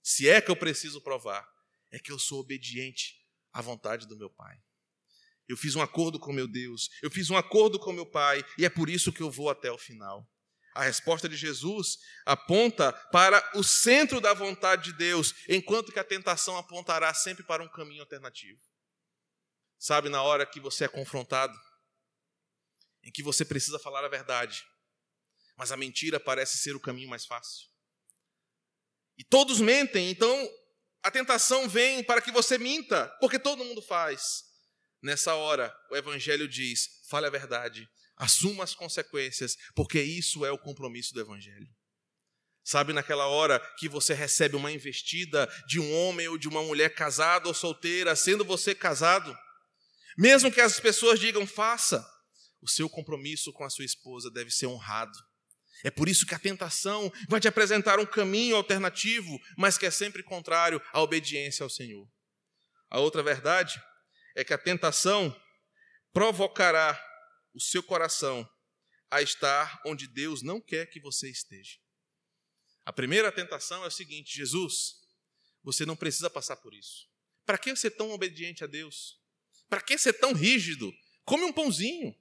[0.01, 1.47] se é que eu preciso provar,
[1.91, 3.13] é que eu sou obediente
[3.53, 4.57] à vontade do meu Pai.
[5.47, 8.65] Eu fiz um acordo com meu Deus, eu fiz um acordo com meu Pai, e
[8.65, 10.27] é por isso que eu vou até o final.
[10.73, 16.03] A resposta de Jesus aponta para o centro da vontade de Deus, enquanto que a
[16.03, 18.72] tentação apontará sempre para um caminho alternativo.
[19.85, 21.59] Sabe, na hora que você é confrontado,
[23.03, 24.65] em que você precisa falar a verdade,
[25.57, 27.67] mas a mentira parece ser o caminho mais fácil.
[29.17, 30.49] E todos mentem, então
[31.03, 34.45] A tentação vem para que você minta, porque todo mundo faz.
[35.01, 40.57] Nessa hora, o Evangelho diz: fale a verdade, assuma as consequências, porque isso é o
[40.57, 41.67] compromisso do Evangelho.
[42.63, 46.95] Sabe, naquela hora que você recebe uma investida de um homem ou de uma mulher
[46.95, 49.37] casada ou solteira, sendo você casado,
[50.17, 52.05] mesmo que as pessoas digam faça,
[52.61, 55.17] o seu compromisso com a sua esposa deve ser honrado.
[55.83, 59.91] É por isso que a tentação vai te apresentar um caminho alternativo, mas que é
[59.91, 62.07] sempre contrário à obediência ao Senhor.
[62.89, 63.81] A outra verdade
[64.35, 65.35] é que a tentação
[66.13, 66.97] provocará
[67.53, 68.47] o seu coração
[69.11, 71.77] a estar onde Deus não quer que você esteja.
[72.85, 74.95] A primeira tentação é o seguinte: Jesus,
[75.63, 77.09] você não precisa passar por isso.
[77.45, 79.21] Para que ser tão obediente a Deus?
[79.73, 80.93] Para que ser tão rígido?
[81.25, 82.15] Come um pãozinho.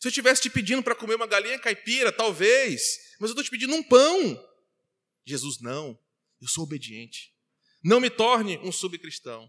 [0.00, 2.80] Se eu estivesse te pedindo para comer uma galinha caipira, talvez,
[3.20, 4.42] mas eu estou te pedindo um pão.
[5.26, 6.00] Jesus, não,
[6.40, 7.34] eu sou obediente.
[7.84, 9.46] Não me torne um subcristão.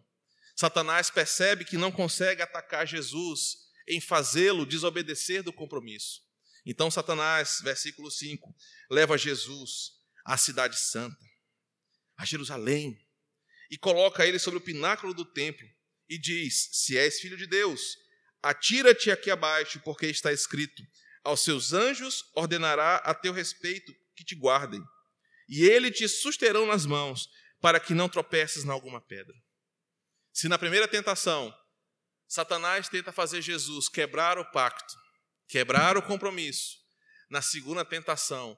[0.57, 3.55] Satanás percebe que não consegue atacar Jesus
[3.87, 6.23] em fazê-lo desobedecer do compromisso.
[6.65, 8.53] Então, Satanás, versículo 5,
[8.91, 9.93] leva Jesus
[10.25, 11.25] à cidade santa,
[12.17, 12.99] a Jerusalém,
[13.71, 15.76] e coloca ele sobre o pináculo do templo
[16.09, 17.97] e diz: Se és filho de Deus,
[18.41, 20.83] Atira-te aqui abaixo, porque está escrito:
[21.23, 24.81] Aos seus anjos ordenará a teu respeito que te guardem,
[25.49, 27.27] e ele te susterão nas mãos,
[27.59, 29.35] para que não tropeces em alguma pedra.
[30.31, 31.53] Se na primeira tentação,
[32.27, 34.93] Satanás tenta fazer Jesus quebrar o pacto,
[35.47, 36.77] quebrar o compromisso,
[37.29, 38.57] na segunda tentação,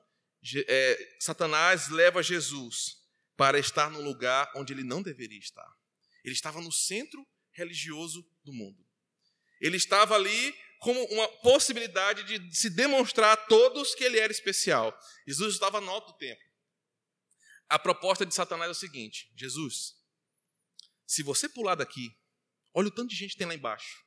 [0.68, 2.98] é, Satanás leva Jesus
[3.36, 5.68] para estar no lugar onde ele não deveria estar.
[6.24, 7.26] Ele estava no centro
[7.60, 8.84] religioso do mundo.
[9.62, 14.98] Ele estava ali como uma possibilidade de se demonstrar a todos que ele era especial.
[15.28, 16.44] Jesus estava no alto do templo.
[17.68, 19.96] A proposta de Satanás é o seguinte: Jesus,
[21.06, 22.10] se você pular daqui,
[22.74, 24.04] olha o tanto de gente que tem lá embaixo.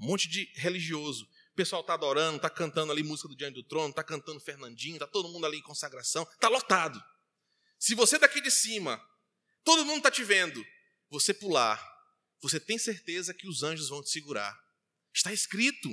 [0.00, 1.24] Um monte de religioso.
[1.52, 4.96] O pessoal está adorando, está cantando ali música do Diante do Trono, está cantando Fernandinho,
[4.96, 7.02] está todo mundo ali em consagração, está lotado.
[7.78, 9.02] Se você daqui de cima,
[9.64, 10.64] todo mundo está te vendo,
[11.08, 11.80] você pular,
[12.42, 14.56] você tem certeza que os anjos vão te segurar.
[15.14, 15.88] Está escrito.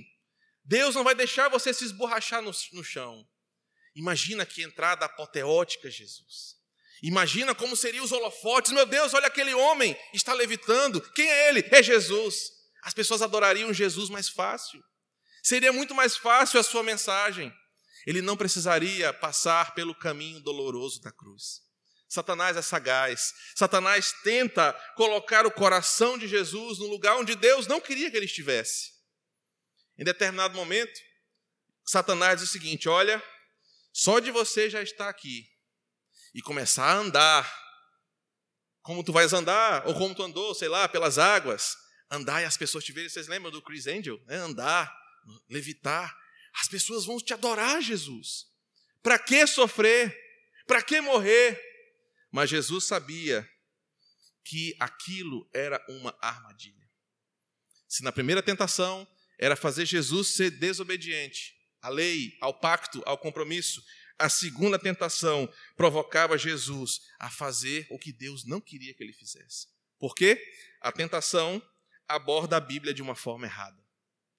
[0.64, 3.28] Deus não vai deixar você se esborrachar no, no chão.
[3.96, 6.56] Imagina que entrada apoteótica, Jesus.
[7.02, 8.72] Imagina como seriam os holofotes.
[8.72, 11.02] Meu Deus, olha aquele homem, está levitando.
[11.12, 11.68] Quem é ele?
[11.72, 12.50] É Jesus.
[12.82, 14.84] As pessoas adorariam Jesus mais fácil.
[15.44, 17.54] Seria muito mais fácil a sua mensagem.
[18.06, 21.62] Ele não precisaria passar pelo caminho doloroso da cruz.
[22.14, 23.34] Satanás é sagaz.
[23.56, 28.28] Satanás tenta colocar o coração de Jesus no lugar onde Deus não queria que ele
[28.28, 28.94] estivesse.
[29.98, 31.02] Em determinado momento,
[31.84, 33.22] Satanás diz o seguinte: Olha,
[33.92, 35.50] só de você já estar aqui
[36.36, 37.64] e começar a andar,
[38.84, 41.76] como tu vais andar, ou como tu andou, sei lá, pelas águas,
[42.12, 43.10] andar e as pessoas te verem.
[43.10, 44.24] Vocês lembram do Chris Angel?
[44.28, 44.96] É andar,
[45.50, 46.16] levitar.
[46.62, 48.46] As pessoas vão te adorar, Jesus.
[49.02, 50.16] Para que sofrer?
[50.68, 51.73] Para que morrer?
[52.34, 53.48] Mas Jesus sabia
[54.44, 56.90] que aquilo era uma armadilha.
[57.88, 63.86] Se na primeira tentação era fazer Jesus ser desobediente à lei, ao pacto, ao compromisso,
[64.18, 69.68] a segunda tentação provocava Jesus a fazer o que Deus não queria que ele fizesse.
[70.00, 70.44] Por quê?
[70.82, 71.62] A tentação
[72.08, 73.80] aborda a Bíblia de uma forma errada.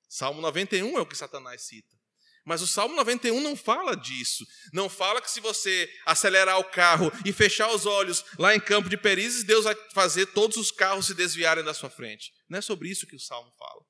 [0.08, 1.96] Salmo 91 é o que Satanás cita.
[2.44, 4.46] Mas o Salmo 91 não fala disso.
[4.72, 8.88] Não fala que se você acelerar o carro e fechar os olhos lá em Campo
[8.88, 12.32] de Perizes, Deus vai fazer todos os carros se desviarem da sua frente.
[12.48, 13.82] Não é sobre isso que o Salmo fala.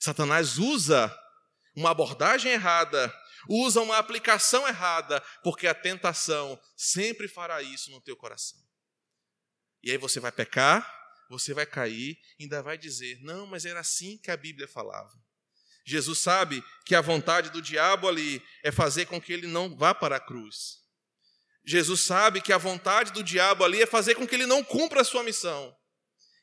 [0.00, 1.16] Satanás usa
[1.76, 3.14] uma abordagem errada,
[3.48, 8.58] usa uma aplicação errada, porque a tentação sempre fará isso no teu coração.
[9.82, 10.84] E aí você vai pecar,
[11.28, 15.12] você vai cair, ainda vai dizer: "Não, mas era assim que a Bíblia falava".
[15.84, 19.94] Jesus sabe que a vontade do diabo ali é fazer com que ele não vá
[19.94, 20.80] para a cruz.
[21.64, 25.00] Jesus sabe que a vontade do diabo ali é fazer com que ele não cumpra
[25.02, 25.74] a sua missão.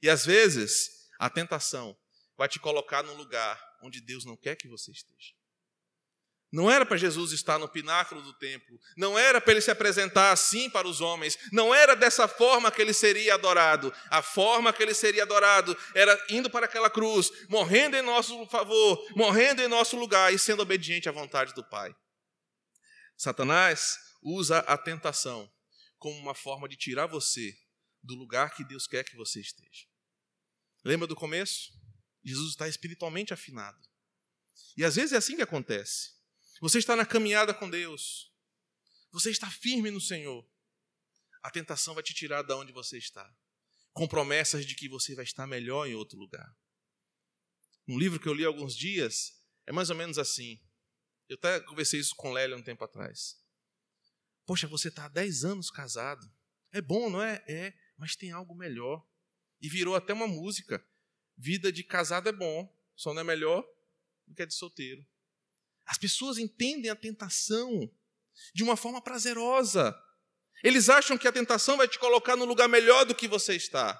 [0.01, 1.97] E às vezes, a tentação
[2.37, 5.36] vai te colocar num lugar onde Deus não quer que você esteja.
[6.51, 10.31] Não era para Jesus estar no pináculo do templo, não era para ele se apresentar
[10.31, 13.93] assim para os homens, não era dessa forma que ele seria adorado.
[14.09, 19.05] A forma que ele seria adorado era indo para aquela cruz, morrendo em nosso favor,
[19.15, 21.93] morrendo em nosso lugar e sendo obediente à vontade do Pai.
[23.17, 25.51] Satanás usa a tentação
[25.97, 27.53] como uma forma de tirar você
[28.01, 29.85] do lugar que Deus quer que você esteja.
[30.85, 31.73] Lembra do começo?
[32.23, 33.77] Jesus está espiritualmente afinado.
[34.77, 36.16] E às vezes é assim que acontece.
[36.59, 38.33] Você está na caminhada com Deus.
[39.11, 40.47] Você está firme no Senhor.
[41.43, 43.33] a tentação vai te tirar de onde você está,
[43.93, 46.53] com promessas de que você vai estar melhor em outro lugar.
[47.87, 50.59] Um livro que eu li há alguns dias é mais ou menos assim.
[51.29, 53.39] Eu até conversei isso com Lélia um tempo atrás.
[54.45, 56.29] Poxa, você está há 10 anos casado.
[56.71, 57.43] É bom, não é?
[57.47, 59.07] É, mas tem algo melhor.
[59.61, 60.85] E virou até uma música.
[61.37, 63.65] Vida de casado é bom, só não é melhor
[64.25, 65.05] do que a de solteiro.
[65.87, 67.89] As pessoas entendem a tentação
[68.53, 69.95] de uma forma prazerosa.
[70.63, 73.99] Eles acham que a tentação vai te colocar no lugar melhor do que você está.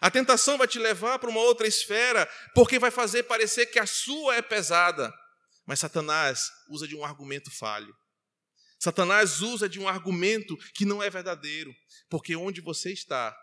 [0.00, 3.86] A tentação vai te levar para uma outra esfera, porque vai fazer parecer que a
[3.86, 5.12] sua é pesada.
[5.64, 7.94] Mas Satanás usa de um argumento falho.
[8.78, 11.74] Satanás usa de um argumento que não é verdadeiro,
[12.10, 13.34] porque onde você está,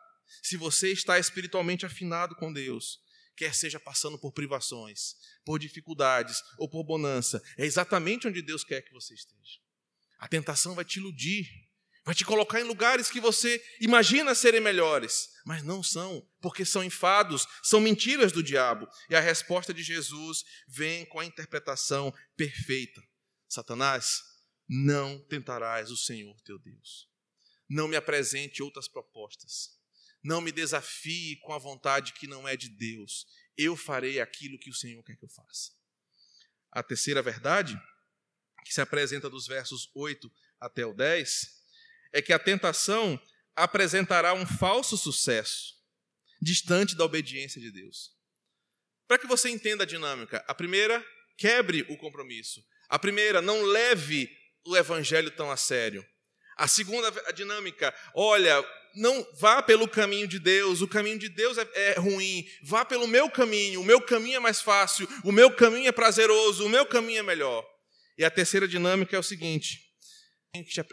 [0.43, 2.99] se você está espiritualmente afinado com Deus,
[3.41, 8.83] quer seja passando por privações, por dificuldades ou por bonança, é exatamente onde Deus quer
[8.83, 9.59] que você esteja.
[10.19, 11.49] A tentação vai te iludir,
[12.05, 16.83] vai te colocar em lugares que você imagina serem melhores, mas não são, porque são
[16.83, 18.87] enfados, são mentiras do diabo.
[19.09, 23.01] E a resposta de Jesus vem com a interpretação perfeita:
[23.49, 24.21] Satanás,
[24.69, 27.09] não tentarás o Senhor teu Deus.
[27.67, 29.80] Não me apresente outras propostas.
[30.23, 33.25] Não me desafie com a vontade que não é de Deus.
[33.57, 35.71] Eu farei aquilo que o Senhor quer que eu faça.
[36.71, 37.79] A terceira verdade,
[38.63, 41.61] que se apresenta dos versos 8 até o 10,
[42.13, 43.21] é que a tentação
[43.55, 45.75] apresentará um falso sucesso,
[46.41, 48.15] distante da obediência de Deus.
[49.07, 51.05] Para que você entenda a dinâmica, a primeira,
[51.37, 52.63] quebre o compromisso.
[52.87, 54.29] A primeira, não leve
[54.65, 56.05] o evangelho tão a sério.
[56.57, 58.63] A segunda a dinâmica, olha,
[58.95, 63.07] não vá pelo caminho de Deus, o caminho de Deus é, é, ruim, vá pelo
[63.07, 66.85] meu caminho, o meu caminho é mais fácil, o meu caminho é prazeroso, o meu
[66.85, 67.65] caminho é melhor.
[68.17, 69.79] E a terceira dinâmica é o seguinte: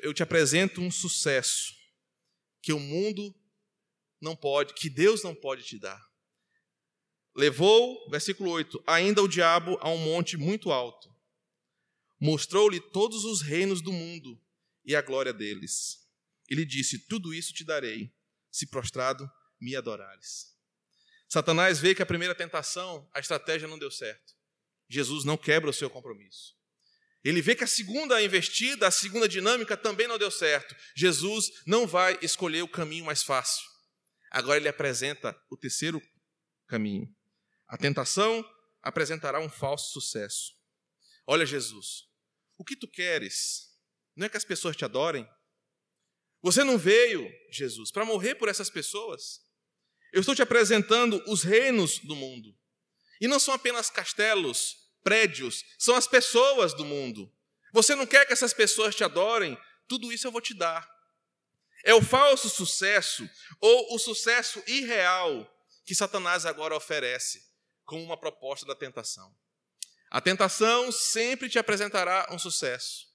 [0.03, 1.75] eu te apresento um sucesso
[2.63, 3.35] que o mundo
[4.21, 6.01] não pode, que Deus não pode te dar.
[7.35, 11.09] Levou, versículo 8, ainda o diabo a um monte muito alto.
[12.21, 14.41] Mostrou-lhe todos os reinos do mundo
[14.89, 15.99] e a glória deles.
[16.49, 18.11] E lhe disse: Tudo isso te darei,
[18.51, 19.30] se prostrado
[19.61, 20.57] me adorares.
[21.28, 24.34] Satanás vê que a primeira tentação, a estratégia não deu certo.
[24.89, 26.57] Jesus não quebra o seu compromisso.
[27.22, 30.74] Ele vê que a segunda investida, a segunda dinâmica também não deu certo.
[30.97, 33.66] Jesus não vai escolher o caminho mais fácil.
[34.30, 36.01] Agora ele apresenta o terceiro
[36.66, 37.14] caminho.
[37.66, 38.43] A tentação
[38.80, 40.55] apresentará um falso sucesso.
[41.26, 42.05] Olha, Jesus,
[42.57, 43.68] o que tu queres
[44.19, 45.29] não é que as pessoas te adorem.
[46.43, 49.41] Você não veio, Jesus, para morrer por essas pessoas.
[50.12, 52.57] Eu estou te apresentando os reinos do mundo.
[53.21, 57.33] E não são apenas castelos, prédios, são as pessoas do mundo.
[57.73, 59.59] Você não quer que essas pessoas te adorem?
[59.87, 60.89] Tudo isso eu vou te dar.
[61.85, 63.29] É o falso sucesso
[63.61, 65.49] ou o sucesso irreal
[65.85, 67.43] que Satanás agora oferece
[67.85, 69.35] como uma proposta da tentação.
[70.11, 73.08] A tentação sempre te apresentará um sucesso.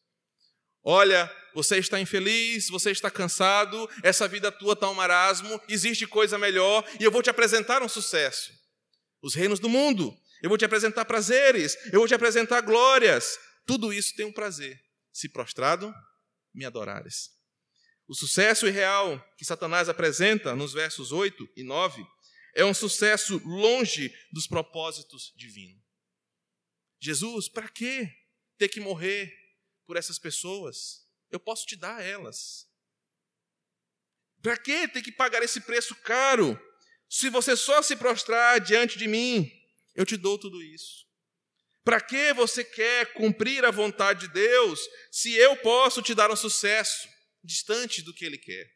[0.84, 6.38] Olha, você está infeliz, você está cansado, essa vida tua está um marasmo, existe coisa
[6.38, 8.52] melhor e eu vou te apresentar um sucesso.
[9.22, 13.40] Os reinos do mundo, eu vou te apresentar prazeres, eu vou te apresentar glórias.
[13.66, 14.78] Tudo isso tem um prazer.
[15.14, 15.94] Se prostrado,
[16.54, 17.30] me adorares.
[18.06, 22.06] O sucesso irreal que Satanás apresenta nos versos 8 e 9
[22.56, 25.82] é um sucesso longe dos propósitos divinos.
[27.00, 28.10] Jesus, para que
[28.58, 29.34] ter que morrer
[29.86, 31.08] por essas pessoas?
[31.30, 32.68] Eu posso te dar elas.
[34.42, 36.60] Para que ter que pagar esse preço caro?
[37.10, 39.50] Se você só se prostrar diante de mim,
[39.96, 41.08] eu te dou tudo isso.
[41.84, 44.80] Para que você quer cumprir a vontade de Deus
[45.12, 47.08] se eu posso te dar um sucesso
[47.44, 48.72] distante do que Ele quer?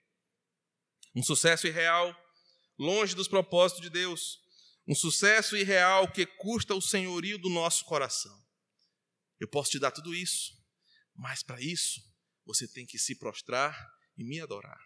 [1.15, 2.15] Um sucesso irreal,
[2.77, 4.39] longe dos propósitos de Deus.
[4.87, 8.37] Um sucesso irreal que custa o senhorio do nosso coração.
[9.39, 10.56] Eu posso te dar tudo isso,
[11.17, 12.01] mas para isso
[12.45, 13.75] você tem que se prostrar
[14.17, 14.79] e me adorar.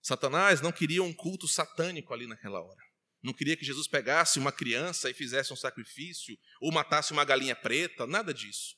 [0.00, 2.88] Satanás não queria um culto satânico ali naquela hora.
[3.22, 7.56] Não queria que Jesus pegasse uma criança e fizesse um sacrifício, ou matasse uma galinha
[7.56, 8.76] preta, nada disso.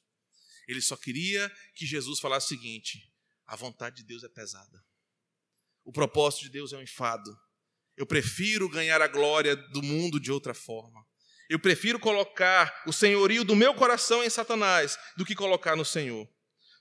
[0.67, 3.13] Ele só queria que Jesus falasse o seguinte:
[3.47, 4.83] a vontade de Deus é pesada.
[5.85, 7.31] O propósito de Deus é um enfado.
[7.97, 11.05] Eu prefiro ganhar a glória do mundo de outra forma.
[11.51, 16.27] Eu prefiro colocar o senhorio do meu coração em Satanás do que colocar no Senhor.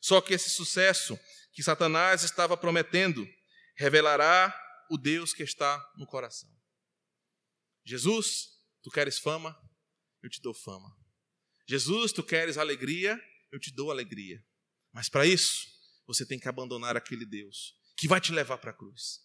[0.01, 1.19] Só que esse sucesso
[1.51, 3.27] que Satanás estava prometendo
[3.75, 4.55] revelará
[4.89, 6.49] o Deus que está no coração.
[7.85, 8.49] Jesus,
[8.83, 9.55] tu queres fama?
[10.21, 10.89] Eu te dou fama.
[11.67, 13.19] Jesus, tu queres alegria?
[13.51, 14.43] Eu te dou alegria.
[14.91, 15.67] Mas para isso,
[16.07, 19.19] você tem que abandonar aquele Deus que vai te levar para a cruz.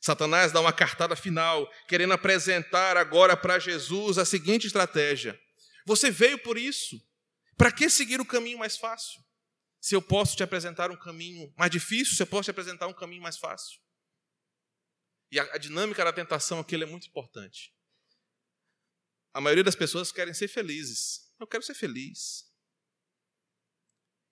[0.00, 5.38] Satanás dá uma cartada final, querendo apresentar agora para Jesus a seguinte estratégia:
[5.84, 6.96] Você veio por isso,
[7.56, 9.20] para que seguir o caminho mais fácil?
[9.86, 12.92] Se eu posso te apresentar um caminho mais difícil, se eu posso te apresentar um
[12.92, 13.80] caminho mais fácil.
[15.30, 17.72] E a, a dinâmica da tentação aqui é muito importante.
[19.32, 21.32] A maioria das pessoas querem ser felizes.
[21.38, 22.52] Eu quero ser feliz.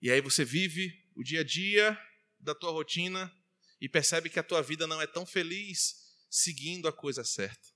[0.01, 1.97] E aí você vive o dia a dia
[2.37, 3.33] da tua rotina
[3.79, 7.69] e percebe que a tua vida não é tão feliz seguindo a coisa certa.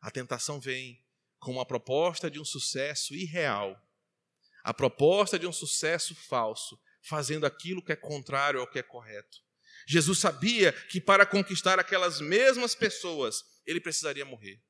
[0.00, 1.06] A tentação vem
[1.38, 3.78] com uma proposta de um sucesso irreal,
[4.62, 9.38] a proposta de um sucesso falso, fazendo aquilo que é contrário ao que é correto.
[9.86, 14.60] Jesus sabia que para conquistar aquelas mesmas pessoas, ele precisaria morrer.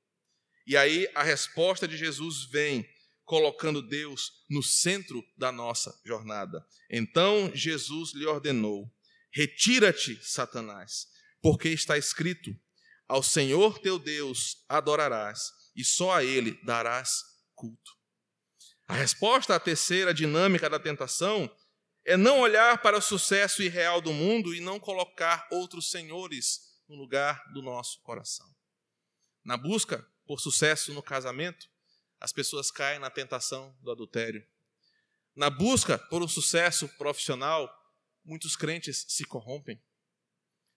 [0.66, 2.89] E aí a resposta de Jesus vem
[3.24, 6.64] colocando Deus no centro da nossa jornada.
[6.91, 8.91] Então Jesus lhe ordenou:
[9.32, 11.07] Retira-te, Satanás,
[11.41, 12.51] porque está escrito:
[13.07, 17.22] Ao Senhor teu Deus adorarás, e só a ele darás
[17.55, 17.93] culto.
[18.87, 21.51] A resposta à terceira dinâmica da tentação
[22.05, 26.96] é não olhar para o sucesso irreal do mundo e não colocar outros senhores no
[26.96, 28.46] lugar do nosso coração.
[29.44, 31.68] Na busca por sucesso no casamento,
[32.20, 34.46] as pessoas caem na tentação do adultério.
[35.34, 37.70] Na busca por um sucesso profissional,
[38.24, 39.82] muitos crentes se corrompem,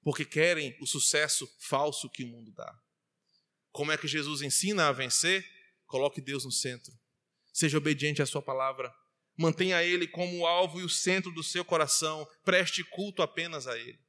[0.02, 2.78] porque querem o sucesso falso que o mundo dá.
[3.72, 5.46] Como é que Jesus ensina a vencer?
[5.86, 6.92] Coloque Deus no centro.
[7.54, 8.94] Seja obediente à sua palavra.
[9.38, 12.28] Mantenha Ele como o alvo e o centro do seu coração.
[12.44, 14.00] Preste culto apenas a Ele.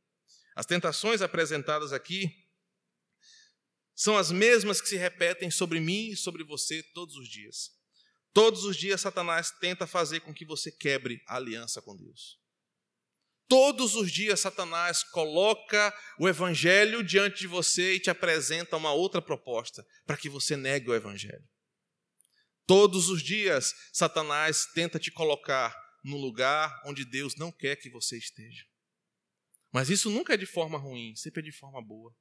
[0.56, 2.32] As tentações apresentadas aqui
[3.94, 7.76] são as mesmas que se repetem sobre mim e sobre você todos os dias.
[8.32, 12.38] Todos os dias, Satanás tenta fazer com que você quebre a aliança com Deus.
[13.48, 19.22] Todos os dias, Satanás coloca o Evangelho diante de você e te apresenta uma outra
[19.22, 21.48] proposta para que você negue o Evangelho.
[22.68, 28.18] Todos os dias, Satanás tenta te colocar no lugar onde Deus não quer que você
[28.18, 28.66] esteja.
[29.72, 32.14] Mas isso nunca é de forma ruim, sempre é de forma boa.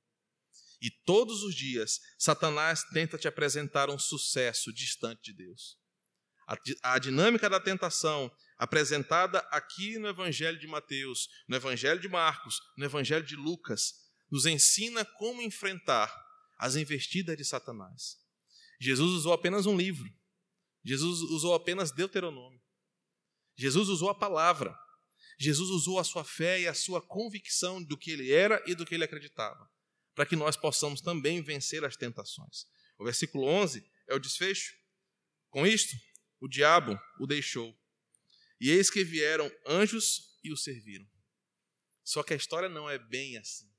[0.80, 5.78] E todos os dias, Satanás tenta te apresentar um sucesso distante de Deus.
[6.82, 12.86] A, dinâmica da tentação apresentada aqui no Evangelho de Mateus, no Evangelho de Marcos, no
[12.86, 13.96] Evangelho de Lucas,
[14.32, 16.10] nos ensina como enfrentar
[16.58, 18.18] as investidas de Satanás.
[18.80, 20.10] Jesus usou apenas um livro.
[20.88, 22.62] Jesus usou apenas Deuteronômio.
[23.58, 24.74] Jesus usou a palavra.
[25.38, 28.86] Jesus usou a sua fé e a sua convicção do que ele era e do
[28.86, 29.70] que ele acreditava,
[30.16, 32.66] para que nós possamos também vencer as tentações.
[32.98, 34.78] O versículo 11 é o desfecho.
[35.50, 35.94] Com isto,
[36.40, 37.78] o diabo o deixou
[38.58, 41.06] e eis que vieram anjos e o serviram.
[42.02, 43.70] Só que a história não é bem assim.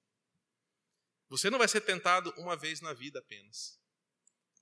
[1.31, 3.81] Você não vai ser tentado uma vez na vida apenas.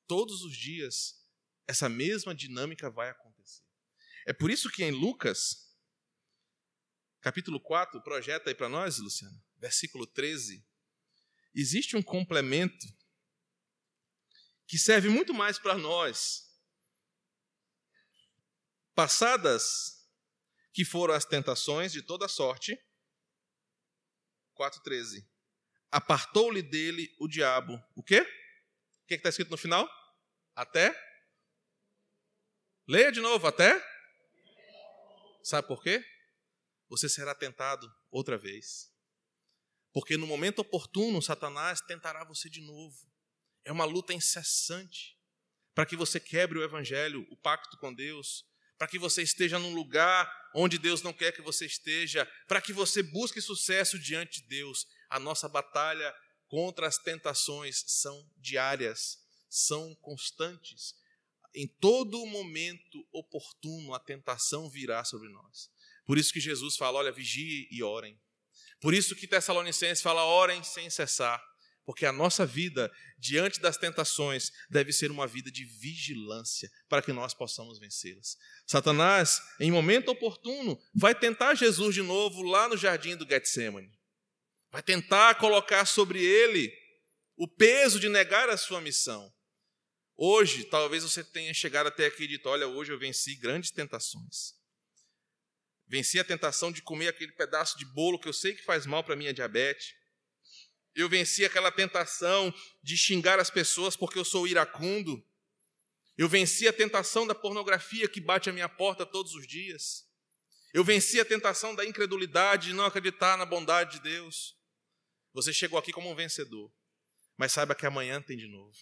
[0.07, 1.26] Todos os dias,
[1.67, 3.63] essa mesma dinâmica vai acontecer.
[4.27, 5.77] É por isso que em Lucas,
[7.21, 10.65] capítulo 4, projeta aí para nós, Luciano, versículo 13,
[11.55, 12.87] existe um complemento
[14.67, 16.45] que serve muito mais para nós.
[18.95, 19.97] Passadas
[20.73, 22.79] que foram as tentações de toda sorte.
[24.59, 25.27] 4,13.
[25.91, 27.83] Apartou-lhe dele o diabo.
[27.95, 28.21] O quê?
[28.21, 29.89] O que está escrito no final?
[30.55, 30.95] Até?
[32.89, 33.85] Leia de novo, até?
[35.43, 36.05] Sabe por quê?
[36.89, 38.93] Você será tentado outra vez.
[39.93, 42.97] Porque no momento oportuno, Satanás tentará você de novo.
[43.65, 45.19] É uma luta incessante
[45.75, 48.45] para que você quebre o evangelho, o pacto com Deus,
[48.79, 52.73] para que você esteja num lugar onde Deus não quer que você esteja, para que
[52.73, 54.87] você busque sucesso diante de Deus.
[55.11, 56.15] A nossa batalha
[56.47, 59.19] contra as tentações são diárias,
[59.51, 60.95] são constantes.
[61.57, 65.71] Em todo momento oportuno, a tentação virá sobre nós.
[66.05, 68.21] Por isso que Jesus fala: olha, vigie e orem.
[68.79, 71.43] Por isso que Tessalonicenses fala: orem sem cessar.
[71.87, 77.13] Porque a nossa vida, diante das tentações, deve ser uma vida de vigilância para que
[77.13, 78.37] nós possamos vencê-las.
[78.67, 83.97] Satanás, em momento oportuno, vai tentar Jesus de novo lá no jardim do Getsemane.
[84.71, 86.71] Vai tentar colocar sobre ele
[87.37, 89.33] o peso de negar a sua missão.
[90.17, 94.55] Hoje, talvez você tenha chegado até aqui e dito: Olha, hoje eu venci grandes tentações.
[95.87, 99.05] Venci a tentação de comer aquele pedaço de bolo que eu sei que faz mal
[99.05, 99.95] para minha diabetes.
[100.95, 102.53] Eu venci aquela tentação
[102.83, 105.23] de xingar as pessoas porque eu sou iracundo.
[106.17, 110.09] Eu venci a tentação da pornografia que bate à minha porta todos os dias.
[110.73, 114.57] Eu venci a tentação da incredulidade de não acreditar na bondade de Deus.
[115.35, 116.73] Você chegou aqui como um vencedor,
[117.37, 118.75] mas saiba que amanhã tem de novo.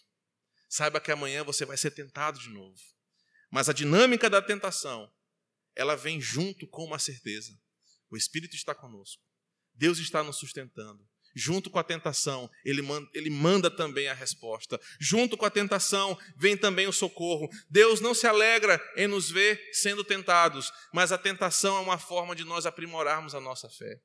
[0.75, 2.77] Saiba que amanhã você vai ser tentado de novo.
[3.49, 5.09] Mas a dinâmica da tentação,
[5.77, 7.57] ela vem junto com uma certeza:
[8.11, 9.23] o Espírito está conosco,
[9.73, 11.09] Deus está nos sustentando.
[11.33, 14.81] Junto com a tentação, ele manda, ele manda também a resposta.
[15.01, 17.49] Junto com a tentação, vem também o socorro.
[17.71, 22.35] Deus não se alegra em nos ver sendo tentados, mas a tentação é uma forma
[22.35, 24.01] de nós aprimorarmos a nossa fé.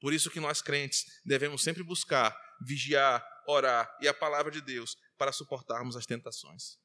[0.00, 2.36] Por isso que nós crentes devemos sempre buscar,
[2.66, 6.78] vigiar, orar e a palavra de Deus para suportarmos as tentações.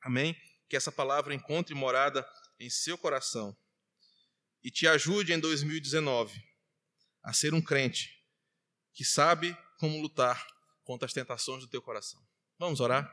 [0.00, 0.40] Amém?
[0.68, 2.24] Que essa palavra encontre morada
[2.60, 3.56] em seu coração
[4.62, 6.40] e te ajude em 2019
[7.24, 8.24] a ser um crente
[8.92, 10.46] que sabe como lutar
[10.84, 12.24] contra as tentações do teu coração.
[12.60, 13.12] Vamos orar?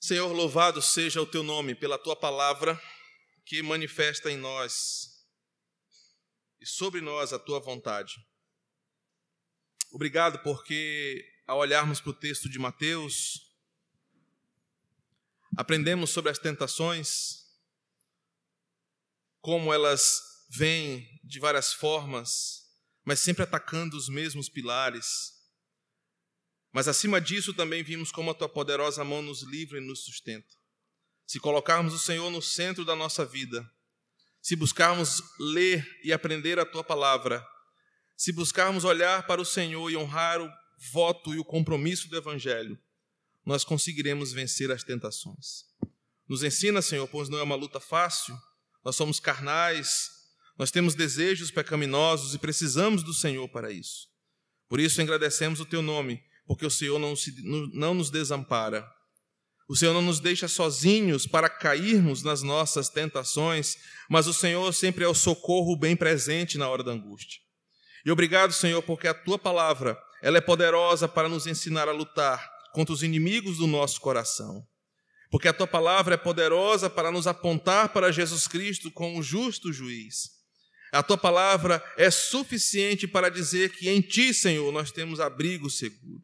[0.00, 2.80] Senhor, louvado seja o teu nome pela tua palavra
[3.44, 5.26] que manifesta em nós
[6.58, 8.14] e sobre nós a tua vontade.
[9.92, 13.52] Obrigado porque, ao olharmos para o texto de Mateus,
[15.56, 17.44] aprendemos sobre as tentações,
[19.40, 20.20] como elas
[20.50, 22.68] vêm de várias formas
[23.08, 25.32] mas sempre atacando os mesmos pilares.
[26.70, 30.54] Mas acima disso também vimos como a tua poderosa mão nos livra e nos sustenta.
[31.26, 33.66] Se colocarmos o Senhor no centro da nossa vida,
[34.42, 37.42] se buscarmos ler e aprender a tua palavra,
[38.14, 40.52] se buscarmos olhar para o Senhor e honrar o
[40.92, 42.78] voto e o compromisso do Evangelho,
[43.44, 45.64] nós conseguiremos vencer as tentações.
[46.28, 48.36] Nos ensina, Senhor, pois não é uma luta fácil,
[48.84, 50.10] nós somos carnais,
[50.58, 54.08] nós temos desejos pecaminosos e precisamos do Senhor para isso.
[54.68, 57.34] Por isso agradecemos o teu nome, porque o Senhor não, se,
[57.72, 58.86] não nos desampara.
[59.68, 63.76] O Senhor não nos deixa sozinhos para cairmos nas nossas tentações,
[64.08, 67.38] mas o Senhor sempre é o socorro bem presente na hora da angústia.
[68.04, 72.50] E obrigado, Senhor, porque a tua palavra, ela é poderosa para nos ensinar a lutar
[72.72, 74.66] contra os inimigos do nosso coração.
[75.30, 80.30] Porque a tua palavra é poderosa para nos apontar para Jesus Cristo como justo juiz.
[80.90, 86.22] A tua palavra é suficiente para dizer que em ti, Senhor, nós temos abrigo seguro.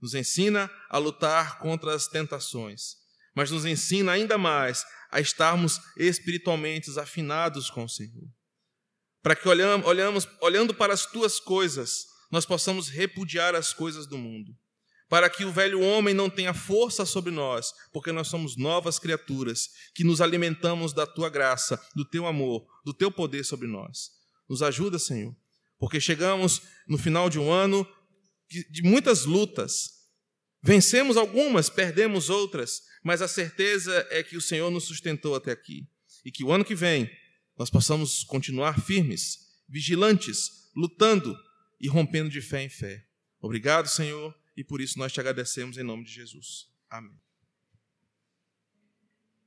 [0.00, 2.96] Nos ensina a lutar contra as tentações,
[3.34, 8.28] mas nos ensina ainda mais a estarmos espiritualmente afinados com o Senhor.
[9.22, 14.18] Para que olhamos, olhamos, olhando para as tuas coisas, nós possamos repudiar as coisas do
[14.18, 14.56] mundo
[15.12, 19.68] para que o velho homem não tenha força sobre nós, porque nós somos novas criaturas,
[19.94, 24.08] que nos alimentamos da tua graça, do teu amor, do teu poder sobre nós.
[24.48, 25.36] Nos ajuda, Senhor,
[25.78, 27.86] porque chegamos no final de um ano
[28.48, 29.90] de muitas lutas.
[30.62, 35.86] Vencemos algumas, perdemos outras, mas a certeza é que o Senhor nos sustentou até aqui
[36.24, 37.10] e que o ano que vem
[37.58, 41.36] nós possamos continuar firmes, vigilantes, lutando
[41.82, 43.04] e rompendo de fé em fé.
[43.40, 46.68] Obrigado, Senhor e por isso nós te agradecemos em nome de Jesus.
[46.88, 47.21] Amém.